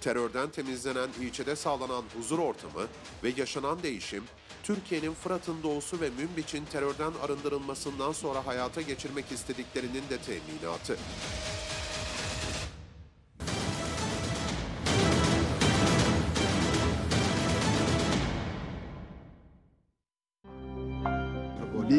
Terörden 0.00 0.50
temizlenen 0.50 1.08
ilçede 1.20 1.56
sağlanan 1.56 2.04
huzur 2.16 2.38
ortamı 2.38 2.86
ve 3.24 3.32
yaşanan 3.36 3.82
değişim, 3.82 4.24
Türkiye'nin 4.62 5.14
Fırat'ın 5.14 5.62
doğusu 5.62 6.00
ve 6.00 6.10
Münbiç'in 6.10 6.64
terörden 6.64 7.12
arındırılmasından 7.22 8.12
sonra 8.12 8.46
hayata 8.46 8.80
geçirmek 8.80 9.32
istediklerinin 9.32 10.02
de 10.10 10.18
teminatı. 10.18 10.98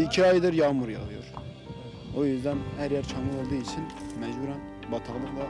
İki 0.06 0.26
aydır 0.26 0.54
yağmur 0.54 0.88
yağıyor. 0.88 1.24
O 2.18 2.26
yüzden 2.26 2.58
her 2.78 2.92
yer 2.92 3.04
çamur 3.04 3.34
olduğu 3.34 3.56
için 3.56 3.84
mecburen 4.20 4.60
bataklıkla 4.92 5.48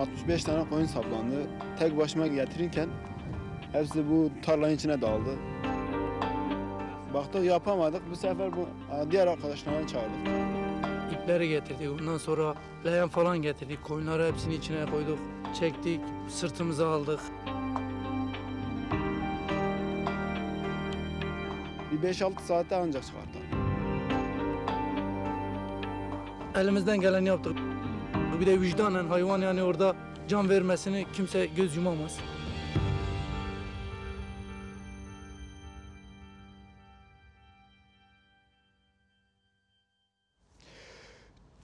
65 0.00 0.44
tane 0.44 0.68
koyun 0.68 0.86
saplandı. 0.86 1.46
Tek 1.78 1.98
başıma 1.98 2.26
getirirken 2.26 2.88
hepsi 3.72 4.10
bu 4.10 4.30
tarlanın 4.42 4.74
içine 4.74 5.00
daldı. 5.00 5.30
Baktık 7.14 7.44
yapamadık. 7.44 8.02
Bu 8.10 8.16
sefer 8.16 8.52
bu 8.56 8.68
diğer 9.10 9.26
arkadaşlarını 9.26 9.86
çağırdık. 9.86 10.18
İpleri 11.12 11.48
getirdik. 11.48 12.00
Ondan 12.00 12.18
sonra 12.18 12.54
leğen 12.84 13.08
falan 13.08 13.42
getirdik. 13.42 13.84
Koyunları 13.84 14.26
hepsini 14.26 14.54
içine 14.54 14.86
koyduk. 14.90 15.18
Çektik. 15.60 16.00
Sırtımıza 16.28 16.88
aldık. 16.88 17.20
5-6 22.06 22.42
saatte 22.46 22.76
ancak 22.76 23.04
çıkarttık. 23.06 23.42
Elimizden 26.56 27.00
geleni 27.00 27.28
yaptık. 27.28 27.58
Bir 28.40 28.46
de 28.46 28.60
vicdanen 28.60 29.06
hayvan 29.06 29.40
yani 29.40 29.62
orada 29.62 29.96
can 30.28 30.48
vermesini 30.48 31.06
kimse 31.12 31.46
göz 31.46 31.76
yumamaz. 31.76 32.18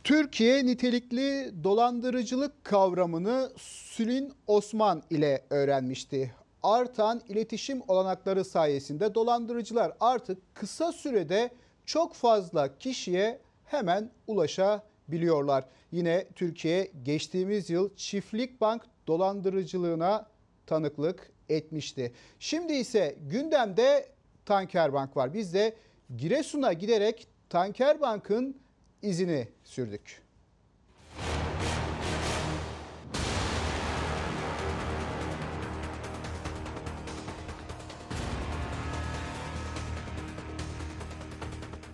Türkiye 0.05 0.67
nitelikli 0.67 1.53
dolandırıcılık 1.65 2.65
kavramını 2.65 3.53
Sülin 3.59 4.33
Osman 4.47 5.03
ile 5.11 5.45
öğrenmişti. 5.51 6.42
Artan 6.63 7.23
iletişim 7.29 7.83
olanakları 7.89 8.45
sayesinde 8.45 9.15
dolandırıcılar 9.15 9.93
artık 10.01 10.55
kısa 10.55 10.93
sürede 10.93 11.51
çok 11.87 12.15
fazla 12.15 12.79
kişiye 12.79 13.41
hemen 13.65 14.11
ulaşabiliyorlar. 14.27 15.65
Yine 15.93 16.27
Türkiye 16.35 16.91
geçtiğimiz 17.03 17.71
yıl 17.71 17.97
çiftlik 17.97 18.61
bank 18.61 18.83
dolandırıcılığına 19.07 20.27
tanıklık 20.67 21.33
etmişti. 21.49 22.13
Şimdi 22.39 22.73
ise 22.73 23.17
gündemde 23.31 24.09
Tanker 24.47 24.93
Bank 24.93 25.17
var. 25.17 25.35
Biz 25.35 25.55
de 25.55 25.77
Giresun'a 26.17 26.73
giderek 26.73 27.29
Tanker 27.49 28.01
Bank'ın 28.01 28.61
izini 29.03 29.49
sürdük. 29.65 30.22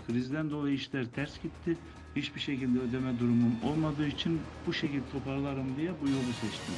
Krizden 0.08 0.50
dolayı 0.50 0.74
işler 0.74 1.06
ters 1.06 1.42
gitti. 1.42 1.76
Hiçbir 2.16 2.40
şekilde 2.40 2.78
ödeme 2.78 3.18
durumum 3.18 3.52
olmadığı 3.64 4.06
için 4.06 4.40
bu 4.66 4.72
şekilde 4.72 5.10
toparlarım 5.12 5.76
diye 5.76 5.90
bu 6.02 6.08
yolu 6.08 6.32
seçtim. 6.40 6.74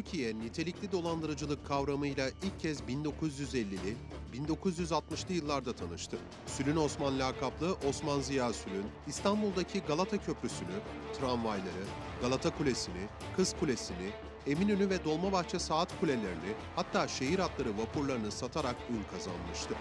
Türkiye 0.00 0.38
nitelikli 0.38 0.92
dolandırıcılık 0.92 1.66
kavramıyla 1.66 2.28
ilk 2.28 2.60
kez 2.60 2.80
1950'li, 2.80 3.96
1960'lı 4.34 5.34
yıllarda 5.34 5.72
tanıştı. 5.72 6.16
Sülün 6.46 6.76
Osman 6.76 7.18
lakaplı 7.18 7.76
Osman 7.88 8.20
Ziya 8.20 8.52
Sülün, 8.52 8.84
İstanbul'daki 9.06 9.80
Galata 9.80 10.18
Köprüsü'nü, 10.18 10.80
tramvayları, 11.18 11.84
Galata 12.22 12.56
Kulesi'ni, 12.56 13.08
Kız 13.36 13.54
Kulesi'ni, 13.60 14.10
Eminönü 14.46 14.90
ve 14.90 15.04
Dolmabahçe 15.04 15.58
saat 15.58 16.00
kulelerini, 16.00 16.54
hatta 16.76 17.08
şehir 17.08 17.38
hatları 17.38 17.78
vapurlarını 17.78 18.30
satarak 18.30 18.76
ün 18.90 19.02
kazanmıştı. 19.16 19.74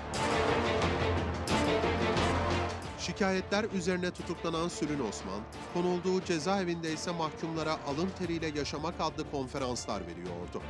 Şikayetler 2.99 3.63
üzerine 3.63 4.11
tutuklanan 4.11 4.67
Sülün 4.67 4.99
Osman, 4.99 5.41
konulduğu 5.73 6.21
cezaevinde 6.25 6.93
ise 6.93 7.11
mahkumlara 7.11 7.73
alın 7.87 8.09
teriyle 8.19 8.59
yaşamak 8.59 8.93
adlı 8.99 9.31
konferanslar 9.31 10.01
veriyordu. 10.01 10.61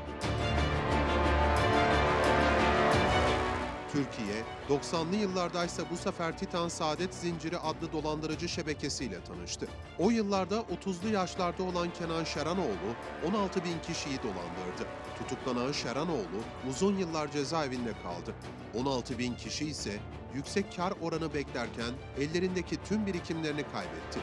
Türkiye, 3.91 4.43
90'lı 4.69 5.15
yıllardaysa 5.15 5.83
bu 5.91 5.97
sefer 5.97 6.37
Titan 6.37 6.67
Saadet 6.67 7.15
Zinciri 7.15 7.57
adlı 7.57 7.91
dolandırıcı 7.91 8.49
şebekesiyle 8.49 9.23
tanıştı. 9.23 9.67
O 9.99 10.09
yıllarda 10.09 10.55
30'lu 10.55 11.09
yaşlarda 11.09 11.63
olan 11.63 11.93
Kenan 11.93 12.23
Şeranoğlu 12.23 12.95
16 13.27 13.63
bin 13.63 13.79
kişiyi 13.87 14.17
dolandırdı. 14.17 14.87
Tutuklanan 15.17 15.71
Şeranoğlu 15.71 16.41
uzun 16.69 16.97
yıllar 16.97 17.31
cezaevinde 17.31 17.93
kaldı. 18.03 18.35
16 18.79 19.19
bin 19.19 19.35
kişi 19.35 19.65
ise 19.65 19.99
yüksek 20.35 20.75
kar 20.75 20.93
oranı 21.01 21.33
beklerken 21.33 21.93
ellerindeki 22.19 22.83
tüm 22.83 23.05
birikimlerini 23.05 23.63
kaybetti. 23.63 24.19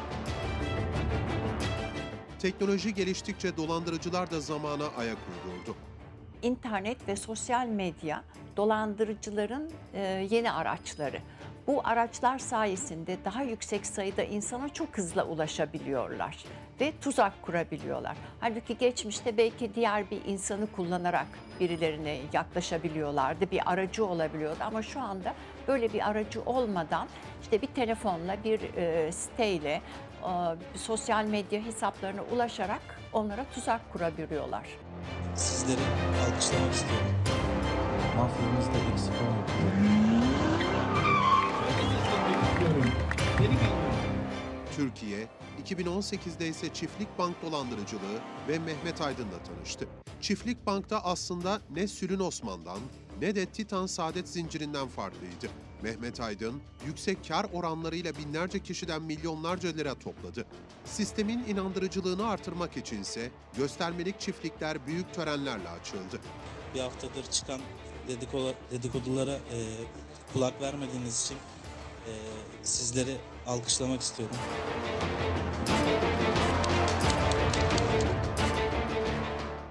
Teknoloji 2.38 2.94
geliştikçe 2.94 3.56
dolandırıcılar 3.56 4.30
da 4.30 4.40
zamana 4.40 4.86
ayak 4.98 5.18
uydurdu. 5.18 5.76
İnternet 6.42 7.08
ve 7.08 7.16
sosyal 7.16 7.66
medya 7.66 8.24
dolandırıcıların 8.56 9.70
e, 9.94 10.26
yeni 10.30 10.50
araçları. 10.50 11.18
Bu 11.66 11.80
araçlar 11.84 12.38
sayesinde 12.38 13.18
daha 13.24 13.42
yüksek 13.42 13.86
sayıda 13.86 14.22
insana 14.22 14.68
çok 14.68 14.98
hızlı 14.98 15.24
ulaşabiliyorlar 15.24 16.44
ve 16.80 16.92
tuzak 17.00 17.42
kurabiliyorlar. 17.42 18.16
Halbuki 18.40 18.78
geçmişte 18.78 19.36
belki 19.36 19.74
diğer 19.74 20.10
bir 20.10 20.24
insanı 20.24 20.72
kullanarak 20.72 21.26
birilerine 21.60 22.18
yaklaşabiliyorlardı, 22.32 23.50
bir 23.50 23.72
aracı 23.72 24.06
olabiliyordu 24.06 24.58
ama 24.60 24.82
şu 24.82 25.00
anda 25.00 25.34
böyle 25.68 25.92
bir 25.92 26.08
aracı 26.10 26.42
olmadan 26.42 27.08
işte 27.42 27.62
bir 27.62 27.66
telefonla, 27.66 28.44
bir 28.44 28.60
e, 28.76 29.12
siteyle, 29.12 29.82
e, 30.22 30.78
sosyal 30.78 31.24
medya 31.24 31.64
hesaplarına 31.64 32.22
ulaşarak 32.22 33.00
onlara 33.12 33.44
tuzak 33.54 33.92
kurabiliyorlar. 33.92 34.66
Sizleri 35.34 35.80
alkışlamak 36.26 36.72
istiyorum. 36.72 37.14
Mafyamızda 38.16 38.92
eksik 38.92 39.14
olmadı. 39.14 39.86
Türkiye, 44.76 45.26
2018'de 45.64 46.48
ise 46.48 46.72
Çiftlik 46.72 47.18
Bank 47.18 47.42
dolandırıcılığı 47.42 48.18
ve 48.48 48.58
Mehmet 48.58 49.00
Aydın'la 49.00 49.42
tanıştı. 49.42 49.88
Çiftlik 50.20 50.66
Bank'ta 50.66 51.00
aslında 51.04 51.60
ne 51.70 51.88
Sülün 51.88 52.20
Osman'dan 52.20 52.78
ne 53.20 53.34
de 53.34 53.46
Titan 53.46 53.86
Saadet 53.86 54.28
Zinciri'nden 54.28 54.88
farklıydı. 54.88 55.46
Mehmet 55.82 56.20
Aydın, 56.20 56.62
yüksek 56.86 57.28
kar 57.28 57.46
oranlarıyla 57.52 58.12
binlerce 58.16 58.58
kişiden 58.62 59.02
milyonlarca 59.02 59.68
lira 59.68 59.94
topladı. 59.94 60.46
Sistemin 60.84 61.44
inandırıcılığını 61.44 62.28
artırmak 62.28 62.76
içinse 62.76 63.30
göstermelik 63.56 64.20
çiftlikler 64.20 64.86
büyük 64.86 65.14
törenlerle 65.14 65.68
açıldı. 65.68 66.20
Bir 66.74 66.80
haftadır 66.80 67.30
çıkan 67.30 67.60
dedikodulara 68.70 69.34
e, 69.34 69.58
kulak 70.32 70.60
vermediğiniz 70.60 71.24
için 71.24 71.36
e, 72.06 72.12
sizleri 72.62 73.16
alkışlamak 73.46 74.00
istiyorum. 74.00 74.36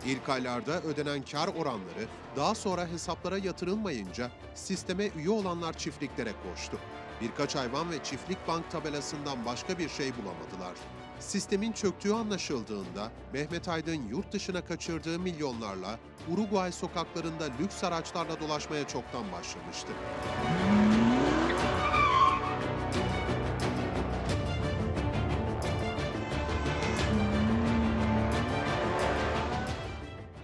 İlk 0.08 0.30
aylarda 0.30 0.82
ödenen 0.82 1.22
kar 1.32 1.48
oranları 1.48 2.08
daha 2.36 2.56
sonra 2.56 2.88
hesaplara 2.88 3.38
yatırılmayınca 3.38 4.32
sisteme 4.56 5.08
üye 5.08 5.30
olanlar 5.30 5.78
çiftliklere 5.78 6.32
koştu. 6.50 6.78
Birkaç 7.22 7.56
hayvan 7.56 7.92
ve 7.92 8.04
çiftlik 8.04 8.48
bank 8.48 8.72
tabelasından 8.72 9.46
başka 9.46 9.78
bir 9.78 9.90
şey 9.90 10.12
bulamadılar. 10.12 10.76
Sistemin 11.20 11.72
çöktüğü 11.72 12.14
anlaşıldığında 12.14 13.12
Mehmet 13.34 13.68
Aydın 13.68 14.08
yurt 14.10 14.32
dışına 14.32 14.66
kaçırdığı 14.66 15.20
milyonlarla 15.20 16.00
Uruguay 16.34 16.72
sokaklarında 16.72 17.46
lüks 17.60 17.84
araçlarla 17.84 18.40
dolaşmaya 18.40 18.88
çoktan 18.88 19.32
başlamıştı. 19.32 19.92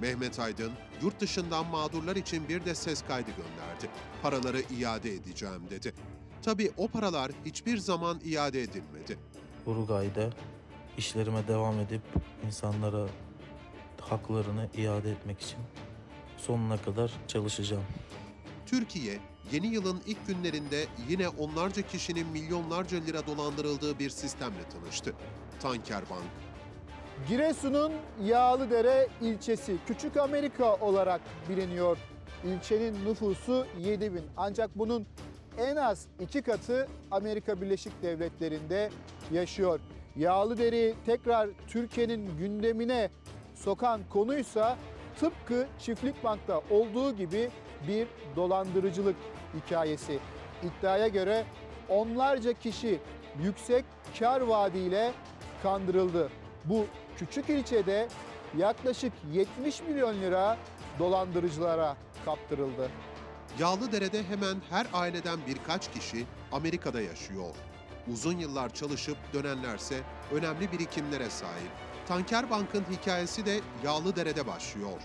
Mehmet 0.01 0.39
Aydın, 0.39 0.71
yurt 1.01 1.19
dışından 1.19 1.65
mağdurlar 1.65 2.15
için 2.15 2.49
bir 2.49 2.65
de 2.65 2.75
ses 2.75 3.03
kaydı 3.07 3.29
gönderdi. 3.31 3.89
Paraları 4.21 4.61
iade 4.79 5.13
edeceğim 5.13 5.61
dedi. 5.69 5.93
Tabii 6.41 6.71
o 6.77 6.87
paralar 6.87 7.31
hiçbir 7.45 7.77
zaman 7.77 8.19
iade 8.25 8.61
edilmedi. 8.61 9.19
Uruguay'da 9.65 10.29
işlerime 10.97 11.47
devam 11.47 11.79
edip 11.79 12.01
insanlara 12.45 13.07
haklarını 14.01 14.69
iade 14.77 15.11
etmek 15.11 15.41
için 15.41 15.59
sonuna 16.37 16.77
kadar 16.77 17.11
çalışacağım. 17.27 17.85
Türkiye, 18.65 19.19
yeni 19.51 19.67
yılın 19.67 20.01
ilk 20.05 20.27
günlerinde 20.27 20.85
yine 21.09 21.29
onlarca 21.29 21.81
kişinin 21.81 22.27
milyonlarca 22.27 22.97
lira 22.97 23.27
dolandırıldığı 23.27 23.99
bir 23.99 24.09
sistemle 24.09 24.69
tanıştı. 24.69 25.13
Tanker 25.59 26.09
Bank. 26.09 26.50
Giresun'un 27.27 27.91
Yağlıdere 28.23 29.07
ilçesi 29.21 29.75
Küçük 29.87 30.17
Amerika 30.17 30.75
olarak 30.75 31.21
biliniyor. 31.49 31.97
İlçenin 32.43 33.05
nüfusu 33.05 33.65
7 33.79 34.13
bin 34.13 34.23
ancak 34.37 34.69
bunun 34.75 35.05
en 35.57 35.75
az 35.75 36.07
iki 36.19 36.41
katı 36.41 36.87
Amerika 37.11 37.61
Birleşik 37.61 38.03
Devletleri'nde 38.03 38.89
yaşıyor. 39.31 39.79
Yağlıdere'yi 40.15 40.95
tekrar 41.05 41.49
Türkiye'nin 41.67 42.37
gündemine 42.37 43.09
sokan 43.55 44.01
konuysa 44.09 44.77
tıpkı 45.19 45.67
Çiftlik 45.79 46.23
Bank'ta 46.23 46.61
olduğu 46.69 47.15
gibi 47.15 47.49
bir 47.87 48.07
dolandırıcılık 48.35 49.15
hikayesi. 49.53 50.19
İddiaya 50.63 51.07
göre 51.07 51.43
onlarca 51.89 52.53
kişi 52.53 52.99
yüksek 53.43 53.85
kar 54.19 54.41
vaadiyle 54.41 55.11
kandırıldı. 55.63 56.29
Bu 56.65 56.85
küçük 57.25 57.49
ilçede 57.49 58.07
yaklaşık 58.57 59.13
70 59.33 59.81
milyon 59.81 60.21
lira 60.21 60.57
dolandırıcılara 60.99 61.97
kaptırıldı. 62.25 62.91
Yağlıdere'de 63.59 64.23
hemen 64.23 64.57
her 64.69 64.87
aileden 64.93 65.39
birkaç 65.47 65.91
kişi 65.91 66.25
Amerika'da 66.51 67.01
yaşıyor. 67.01 67.55
Uzun 68.13 68.37
yıllar 68.37 68.73
çalışıp 68.73 69.17
dönenlerse 69.33 70.01
önemli 70.31 70.71
birikimlere 70.71 71.29
sahip. 71.29 71.71
Tanker 72.07 72.49
Bank'ın 72.49 72.85
hikayesi 72.91 73.45
de 73.45 73.59
Yağlıdere'de 73.83 74.47
başlıyor. 74.47 75.01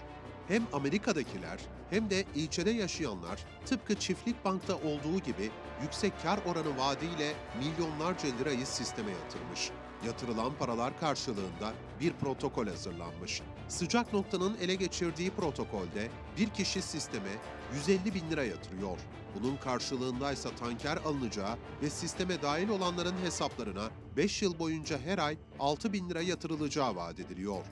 Hem 0.49 0.63
Amerika'dakiler 0.73 1.59
hem 1.91 2.11
de 2.11 2.25
ilçede 2.35 2.71
yaşayanlar 2.71 3.45
tıpkı 3.67 3.95
Çiftlik 3.95 4.45
Bank'ta 4.45 4.75
olduğu 4.75 5.19
gibi 5.19 5.51
yüksek 5.83 6.13
kar 6.23 6.39
oranı 6.47 6.79
vaadiyle 6.79 7.33
milyonlarca 7.59 8.29
lirayı 8.39 8.67
sisteme 8.67 9.11
yatırmış. 9.11 9.71
Yatırılan 10.07 10.53
paralar 10.59 11.01
karşılığında 11.01 11.73
bir 12.01 12.13
protokol 12.13 12.67
hazırlanmış. 12.67 13.43
Sıcak 13.69 14.13
noktanın 14.13 14.57
ele 14.61 14.75
geçirdiği 14.75 15.31
protokolde 15.31 16.09
bir 16.39 16.49
kişi 16.49 16.83
sisteme 16.83 17.31
150 17.75 18.15
bin 18.15 18.31
lira 18.31 18.45
yatırıyor. 18.45 18.99
Bunun 19.35 19.57
karşılığındaysa 19.57 20.51
tanker 20.51 20.97
alınacağı 20.97 21.57
ve 21.83 21.91
sisteme 21.91 22.43
dahil 22.43 22.69
olanların 22.69 23.15
hesaplarına 23.25 23.85
5 24.17 24.43
yıl 24.43 24.59
boyunca 24.59 24.99
her 24.99 25.19
ay 25.19 25.37
6 25.61 25.93
bin 25.93 26.11
lira 26.11 26.23
yatırılacağı 26.23 26.97
vaat 26.97 27.21
ediliyor. 27.21 27.65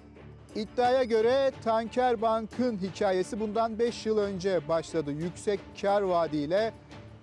İddiaya 0.55 1.05
göre 1.05 1.53
Tanker 1.65 2.23
Bank'ın 2.23 2.79
hikayesi 2.79 3.41
bundan 3.41 3.79
5 3.79 4.07
yıl 4.07 4.19
önce 4.19 4.69
başladı. 4.69 5.13
Yüksek 5.13 5.61
kar 5.81 6.03
vaadiyle 6.03 6.75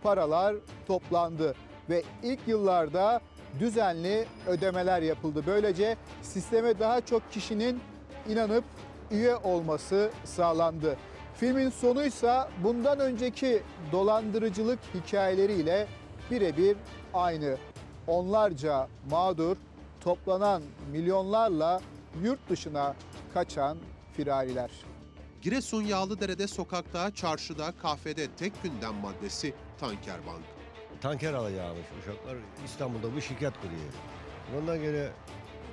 paralar 0.04 0.56
toplandı 0.88 1.56
ve 1.90 2.04
ilk 2.24 2.40
yıllarda 2.48 3.22
düzenli 3.60 4.26
ödemeler 4.48 5.02
yapıldı. 5.02 5.44
Böylece 5.48 5.98
sisteme 6.22 6.80
daha 6.80 7.02
çok 7.02 7.32
kişinin 7.32 7.80
inanıp 8.30 8.64
üye 9.12 9.36
olması 9.36 10.12
sağlandı. 10.26 10.98
Filmin 11.36 11.70
sonuysa 11.70 12.50
bundan 12.64 13.00
önceki 13.00 13.64
dolandırıcılık 13.92 14.80
hikayeleriyle 14.94 15.88
birebir 16.32 16.78
aynı. 17.14 17.58
Onlarca 18.08 18.88
mağdur, 19.10 19.58
toplanan 20.02 20.64
milyonlarla 20.92 21.82
yurt 22.24 22.50
dışına 22.50 22.96
kaçan 23.34 23.78
firariler. 24.14 24.72
Giresun 25.42 25.84
Yağlıdere'de 25.84 26.48
sokakta, 26.48 27.16
çarşıda, 27.16 27.74
kahvede 27.82 28.28
tek 28.28 28.64
gündem 28.64 28.94
maddesi 28.94 29.54
tanker 29.80 30.28
bank. 30.28 30.61
Tanker 31.02 31.34
alacağımış 31.34 31.86
uşaklar 32.00 32.38
İstanbul'da 32.66 33.16
bu 33.16 33.22
şirket 33.22 33.54
kuruyor. 33.62 33.94
Ondan 34.58 34.82
göre 34.82 35.12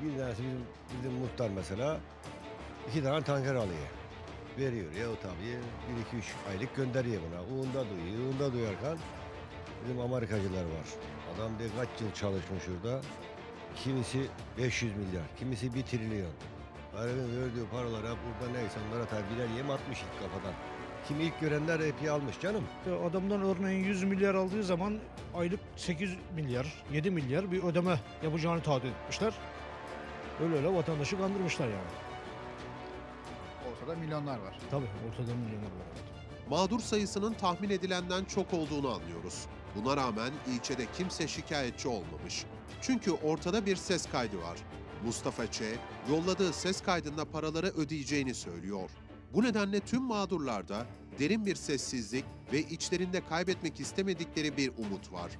bir 0.02 0.18
tanesi 0.18 0.42
bizim, 0.42 0.64
bizim 0.98 1.12
muhtar 1.12 1.50
mesela 1.50 2.00
iki 2.88 3.02
tane 3.02 3.24
tanker 3.24 3.54
alıyor. 3.54 3.88
Veriyor 4.58 4.92
ya 4.92 5.10
o 5.10 5.16
tabii 5.22 5.58
bir 5.88 6.02
iki 6.02 6.16
üç 6.16 6.34
aylık 6.50 6.76
gönderiyor 6.76 7.22
buna. 7.22 7.40
Uğunda 7.42 7.84
duyuyor, 7.90 8.28
uğunda 8.28 8.52
duyarken 8.52 8.98
bizim 9.84 10.00
Amerikacılar 10.00 10.62
var. 10.64 10.88
Adam 11.34 11.58
de 11.58 11.64
kaç 11.78 12.00
yıl 12.00 12.12
çalışmış 12.12 12.64
orada. 12.68 13.00
Kimisi 13.76 14.26
500 14.58 14.96
milyar, 14.96 15.24
kimisi 15.38 15.74
1 15.74 15.82
trilyon. 15.82 16.32
Garibin 16.92 17.40
verdiği 17.40 17.66
paralar 17.72 18.02
hep 18.02 18.18
burada 18.24 18.52
neyse 18.52 18.78
onlara 18.88 19.06
tabii 19.06 19.24
birer 19.34 19.48
yem 19.56 19.70
atmış 19.70 19.98
ilk 19.98 20.20
kafadan. 20.20 20.54
Kim 21.08 21.20
ilk 21.20 21.40
görenler 21.40 21.80
hep 21.80 22.10
almış 22.10 22.40
canım. 22.40 22.64
Adamdan 23.10 23.42
örneğin 23.42 23.84
100 23.84 24.04
milyar 24.04 24.34
aldığı 24.34 24.62
zaman 24.62 24.98
aylık 25.34 25.60
8 25.76 26.10
milyar, 26.34 26.84
7 26.92 27.10
milyar 27.10 27.52
bir 27.52 27.62
ödeme 27.62 28.00
yapacağını 28.22 28.62
taahhüt 28.62 28.84
etmişler. 28.84 29.34
Öyle 30.42 30.56
öyle 30.56 30.74
vatandaşı 30.74 31.18
kandırmışlar 31.18 31.68
yani. 31.68 31.90
Ortada 33.72 33.96
milyonlar 33.96 34.38
var. 34.38 34.58
Tabii 34.70 34.86
ortada 35.08 35.34
milyonlar 35.34 35.66
var. 35.66 35.98
Mağdur 36.50 36.80
sayısının 36.80 37.32
tahmin 37.32 37.70
edilenden 37.70 38.24
çok 38.24 38.54
olduğunu 38.54 38.94
anlıyoruz. 38.94 39.46
Buna 39.76 39.96
rağmen 39.96 40.30
ilçede 40.46 40.86
kimse 40.96 41.28
şikayetçi 41.28 41.88
olmamış. 41.88 42.44
Çünkü 42.80 43.10
ortada 43.10 43.66
bir 43.66 43.76
ses 43.76 44.06
kaydı 44.06 44.38
var. 44.38 44.58
Mustafa 45.04 45.50
Ç. 45.50 45.62
yolladığı 46.10 46.52
ses 46.52 46.82
kaydında 46.82 47.24
paraları 47.24 47.66
ödeyeceğini 47.66 48.34
söylüyor. 48.34 48.90
Bu 49.34 49.42
nedenle 49.42 49.80
tüm 49.80 50.02
mağdurlarda 50.02 50.86
derin 51.18 51.46
bir 51.46 51.54
sessizlik 51.54 52.24
ve 52.52 52.60
içlerinde 52.60 53.20
kaybetmek 53.28 53.80
istemedikleri 53.80 54.56
bir 54.56 54.70
umut 54.78 55.12
var. 55.12 55.32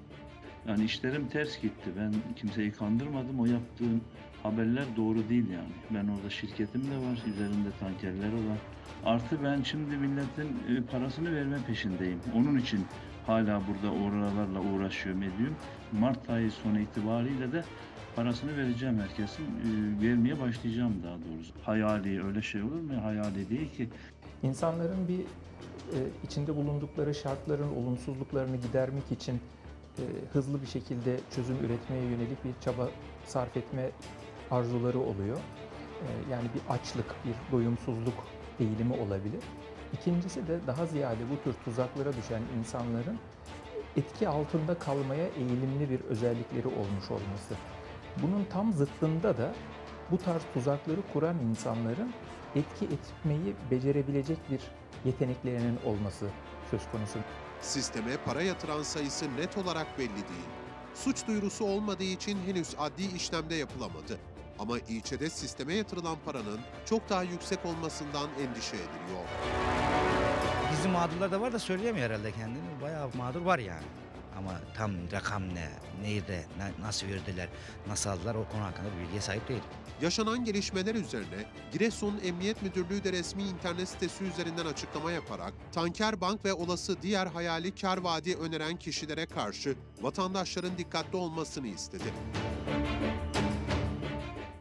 Yani 0.68 0.84
işlerim 0.84 1.28
ters 1.28 1.60
gitti. 1.62 1.90
Ben 1.96 2.14
kimseyi 2.36 2.72
kandırmadım. 2.72 3.40
O 3.40 3.46
yaptığım 3.46 4.00
haberler 4.42 4.84
doğru 4.96 5.28
değil 5.28 5.50
yani. 5.50 5.72
Ben 5.90 6.08
orada 6.08 6.30
şirketim 6.30 6.90
de 6.90 6.96
var. 6.96 7.22
Üzerinde 7.26 7.68
tankerler 7.80 8.32
olan. 8.32 8.58
Artı 9.04 9.44
ben 9.44 9.62
şimdi 9.62 9.96
milletin 9.96 10.56
e, 10.68 10.82
parasını 10.90 11.34
verme 11.34 11.56
peşindeyim. 11.66 12.20
Onun 12.34 12.58
için 12.58 12.86
hala 13.28 13.60
burada 13.68 13.94
oralarla 14.04 14.60
uğraşıyorum 14.60 15.22
ediyorum. 15.22 15.56
Mart 15.92 16.30
ayı 16.30 16.50
sonu 16.50 16.80
itibariyle 16.80 17.52
de 17.52 17.64
parasını 18.16 18.56
vereceğim 18.56 19.00
herkesin. 19.00 19.44
e, 19.44 20.02
Vermeye 20.06 20.40
başlayacağım 20.40 20.94
daha 21.04 21.14
doğrusu. 21.14 21.52
Hayali 21.62 22.24
öyle 22.24 22.42
şey 22.42 22.62
olur 22.62 22.80
mu? 22.80 22.92
Hayali 23.02 23.50
değil 23.50 23.72
ki. 23.76 23.88
İnsanların 24.42 25.08
bir 25.08 25.20
e, 25.20 25.98
içinde 26.24 26.56
bulundukları 26.56 27.14
şartların 27.14 27.76
olumsuzluklarını 27.76 28.56
gidermek 28.56 29.12
için 29.12 29.40
e, 29.98 30.02
hızlı 30.32 30.62
bir 30.62 30.66
şekilde 30.66 31.20
çözüm 31.36 31.56
üretmeye 31.56 32.02
yönelik 32.02 32.44
bir 32.44 32.50
çaba 32.64 32.88
sarf 33.24 33.56
etme 33.56 33.90
arzuları 34.50 34.98
oluyor. 35.00 35.36
E, 35.36 36.06
yani 36.30 36.48
bir 36.54 36.74
açlık, 36.74 37.14
bir 37.24 37.52
doyumsuzluk 37.52 38.14
eğilimi 38.60 38.94
olabilir. 38.94 39.40
İkincisi 39.92 40.48
de 40.48 40.60
daha 40.66 40.86
ziyade 40.86 41.30
bu 41.30 41.42
tür 41.44 41.54
tuzaklara 41.64 42.12
düşen 42.12 42.42
insanların 42.58 43.18
etki 43.96 44.28
altında 44.28 44.78
kalmaya 44.78 45.26
eğilimli 45.26 45.90
bir 45.90 46.00
özellikleri 46.00 46.66
olmuş 46.66 47.10
olması. 47.10 47.54
Bunun 48.22 48.44
tam 48.44 48.72
zıttında 48.72 49.38
da 49.38 49.54
bu 50.10 50.18
tarz 50.18 50.42
tuzakları 50.54 51.00
kuran 51.12 51.38
insanların 51.38 52.12
etki 52.56 52.84
etmeyi 52.84 53.54
becerebilecek 53.70 54.38
bir 54.50 54.60
yeteneklerinin 55.04 55.78
olması 55.84 56.26
söz 56.70 56.90
konusu. 56.92 57.18
Sisteme 57.60 58.16
para 58.24 58.42
yatıran 58.42 58.82
sayısı 58.82 59.36
net 59.36 59.58
olarak 59.58 59.98
belli 59.98 60.08
değil. 60.08 60.48
Suç 60.94 61.26
duyurusu 61.26 61.64
olmadığı 61.64 62.02
için 62.02 62.38
henüz 62.46 62.74
adli 62.78 63.16
işlemde 63.16 63.54
yapılamadı. 63.54 64.18
Ama 64.58 64.78
ilçede 64.78 65.30
sisteme 65.30 65.74
yatırılan 65.74 66.16
paranın 66.24 66.60
çok 66.86 67.08
daha 67.08 67.22
yüksek 67.22 67.64
olmasından 67.66 68.28
endişe 68.40 68.76
ediliyor. 68.76 69.24
Bizim 70.72 70.90
mağdurlar 70.90 71.32
da 71.32 71.40
var 71.40 71.52
da 71.52 71.58
söyleyemiyor 71.58 72.10
herhalde 72.10 72.32
kendini. 72.32 72.80
Bayağı 72.82 73.10
mağdur 73.14 73.40
var 73.40 73.58
yani. 73.58 73.84
Ama 74.38 74.52
tam 74.76 74.92
rakam 75.12 75.54
ne, 75.54 75.68
nerede, 76.02 76.44
na- 76.58 76.86
nasıl 76.86 77.06
verdiler, 77.06 77.48
nasıl 77.88 78.10
aldılar 78.10 78.34
o 78.34 78.48
konu 78.52 78.62
hakkında 78.62 78.88
bir 78.96 79.02
bilgiye 79.04 79.20
sahip 79.20 79.48
değil. 79.48 79.62
Yaşanan 80.02 80.44
gelişmeler 80.44 80.94
üzerine 80.94 81.44
Giresun 81.72 82.20
Emniyet 82.24 82.62
Müdürlüğü 82.62 83.04
de 83.04 83.12
resmi 83.12 83.42
internet 83.42 83.88
sitesi 83.88 84.24
üzerinden 84.24 84.66
açıklama 84.66 85.12
yaparak 85.12 85.52
Tanker 85.72 86.20
Bank 86.20 86.44
ve 86.44 86.52
olası 86.52 87.02
diğer 87.02 87.26
hayali 87.26 87.74
kar 87.74 87.98
vaadi 87.98 88.34
öneren 88.36 88.76
kişilere 88.76 89.26
karşı 89.26 89.76
vatandaşların 90.00 90.78
dikkatli 90.78 91.16
olmasını 91.16 91.66
istedi. 91.66 92.04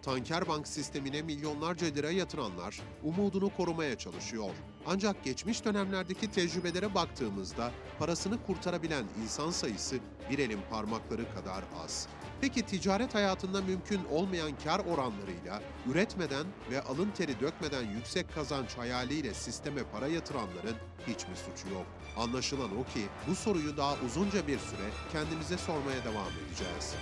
Tanker 0.08 0.48
Bank 0.48 0.68
sistemine 0.68 1.22
milyonlarca 1.22 1.88
lira 1.88 2.12
yatıranlar 2.12 2.82
umudunu 3.04 3.50
korumaya 3.58 3.98
çalışıyor. 3.98 4.50
Ancak 4.86 5.24
geçmiş 5.24 5.66
dönemlerdeki 5.66 6.32
tecrübelere 6.32 6.96
baktığımızda 6.96 7.72
parasını 8.00 8.46
kurtarabilen 8.46 9.04
insan 9.24 9.52
sayısı 9.52 9.96
bir 10.30 10.40
elin 10.40 10.60
parmakları 10.70 11.34
kadar 11.36 11.64
az. 11.84 12.08
Peki 12.42 12.66
ticaret 12.66 13.16
hayatında 13.16 13.62
mümkün 13.62 14.02
olmayan 14.12 14.52
kar 14.64 14.80
oranlarıyla 14.80 15.62
üretmeden 15.92 16.46
ve 16.72 16.82
alın 16.82 17.12
teri 17.12 17.40
dökmeden 17.40 17.84
yüksek 17.84 18.34
kazanç 18.36 18.78
hayaliyle 18.78 19.34
sisteme 19.34 19.84
para 19.92 20.08
yatıranların 20.08 20.76
hiç 21.08 21.28
mi 21.28 21.36
suçu 21.36 21.74
yok? 21.74 21.86
Anlaşılan 22.18 22.78
o 22.78 22.84
ki 22.84 23.06
bu 23.28 23.36
soruyu 23.36 23.78
daha 23.78 23.96
uzunca 24.06 24.48
bir 24.48 24.60
süre 24.60 24.90
kendimize 25.12 25.58
sormaya 25.58 26.04
devam 26.04 26.32
edeceğiz. 26.48 26.96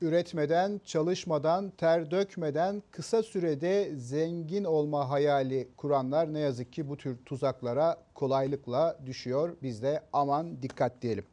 Üretmeden, 0.00 0.80
çalışmadan, 0.84 1.70
ter 1.70 2.10
dökmeden 2.10 2.82
kısa 2.90 3.22
sürede 3.22 3.96
zengin 3.96 4.64
olma 4.64 5.10
hayali 5.10 5.68
kuranlar 5.76 6.34
ne 6.34 6.38
yazık 6.38 6.72
ki 6.72 6.88
bu 6.88 6.96
tür 6.96 7.16
tuzaklara 7.26 7.96
kolaylıkla 8.14 8.98
düşüyor. 9.06 9.56
Biz 9.62 9.82
de 9.82 10.00
aman 10.12 10.62
dikkat 10.62 11.02
diyelim. 11.02 11.24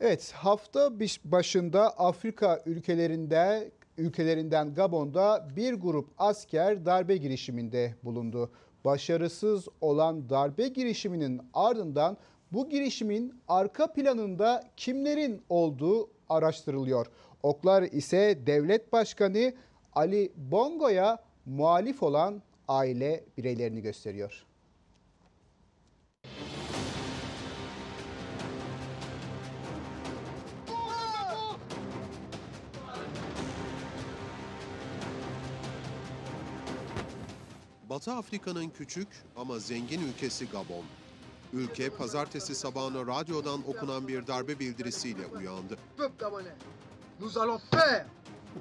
Evet, 0.00 0.32
hafta 0.32 0.90
başında 1.24 1.90
Afrika 1.90 2.62
ülkelerinde 2.66 3.70
ülkelerinden 3.98 4.74
Gabon'da 4.74 5.48
bir 5.56 5.74
grup 5.74 6.08
asker 6.18 6.86
darbe 6.86 7.16
girişiminde 7.16 7.94
bulundu. 8.04 8.50
Başarısız 8.84 9.68
olan 9.80 10.30
darbe 10.30 10.68
girişiminin 10.68 11.40
ardından 11.54 12.16
bu 12.52 12.68
girişimin 12.68 13.34
arka 13.48 13.92
planında 13.92 14.64
kimlerin 14.76 15.42
olduğu 15.48 16.10
araştırılıyor. 16.28 17.06
Oklar 17.42 17.82
ise 17.82 18.38
devlet 18.46 18.92
başkanı 18.92 19.54
Ali 19.94 20.32
Bongo'ya 20.36 21.18
muhalif 21.46 22.02
olan 22.02 22.42
aile 22.68 23.24
bireylerini 23.38 23.82
gösteriyor. 23.82 24.46
Batı 37.90 38.12
Afrika'nın 38.12 38.68
küçük 38.68 39.08
ama 39.36 39.58
zengin 39.58 40.00
ülkesi 40.08 40.48
Gabon. 40.48 40.84
Ülke 41.52 41.90
pazartesi 41.90 42.54
sabahına 42.54 43.06
radyodan 43.06 43.68
okunan 43.68 44.08
bir 44.08 44.26
darbe 44.26 44.58
bildirisiyle 44.58 45.26
uyandı. 45.26 45.78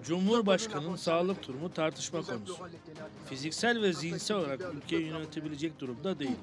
Cumhurbaşkanının 0.04 0.96
sağlık 0.96 1.48
durumu 1.48 1.74
tartışma 1.74 2.22
konusu. 2.22 2.58
Fiziksel 3.30 3.82
ve 3.82 3.94
zihinsel 3.94 4.38
olarak 4.38 4.62
ülkeyi 4.76 5.06
yönetebilecek 5.08 5.80
durumda 5.80 6.20
değil. 6.20 6.36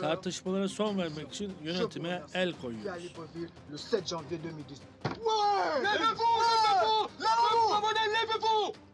Tartışmalara 0.00 0.68
son 0.68 0.98
vermek 0.98 1.28
için 1.32 1.52
yönetime 1.62 2.22
el 2.34 2.52
koyuyoruz. 2.62 3.02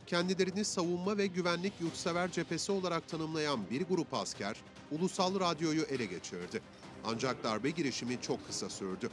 Kendilerini 0.06 0.64
savunma 0.64 1.16
ve 1.18 1.26
güvenlik 1.26 1.72
yurtsever 1.80 2.32
cephesi 2.32 2.72
olarak 2.72 3.08
tanımlayan 3.08 3.70
bir 3.70 3.82
grup 3.82 4.14
asker, 4.14 4.56
ulusal 4.90 5.40
radyoyu 5.40 5.82
ele 5.82 6.04
geçirdi. 6.06 6.62
Ancak 7.04 7.44
darbe 7.44 7.70
girişimi 7.70 8.20
çok 8.20 8.46
kısa 8.46 8.70
sürdü. 8.70 9.10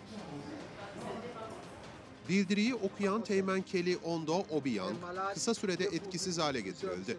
Bildiriyi 2.29 2.75
okuyan 2.75 3.23
Teğmen 3.23 3.61
Kelly 3.61 3.97
Ondo 4.03 4.43
Obiang 4.49 4.95
kısa 5.33 5.53
sürede 5.53 5.83
etkisiz 5.83 6.39
hale 6.39 6.61
getirildi. 6.61 7.17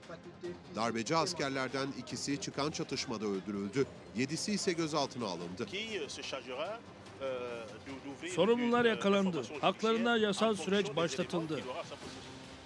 Darbeci 0.77 1.17
askerlerden 1.17 1.89
ikisi 1.99 2.41
çıkan 2.41 2.71
çatışmada 2.71 3.27
öldürüldü, 3.27 3.87
yedisi 4.17 4.53
ise 4.53 4.73
gözaltına 4.73 5.27
alındı. 5.27 5.67
Sorumlular 8.35 8.85
yakalandı. 8.85 9.43
Haklarında 9.61 10.17
yasal 10.17 10.55
süreç 10.55 10.97
başlatıldı. 10.97 11.61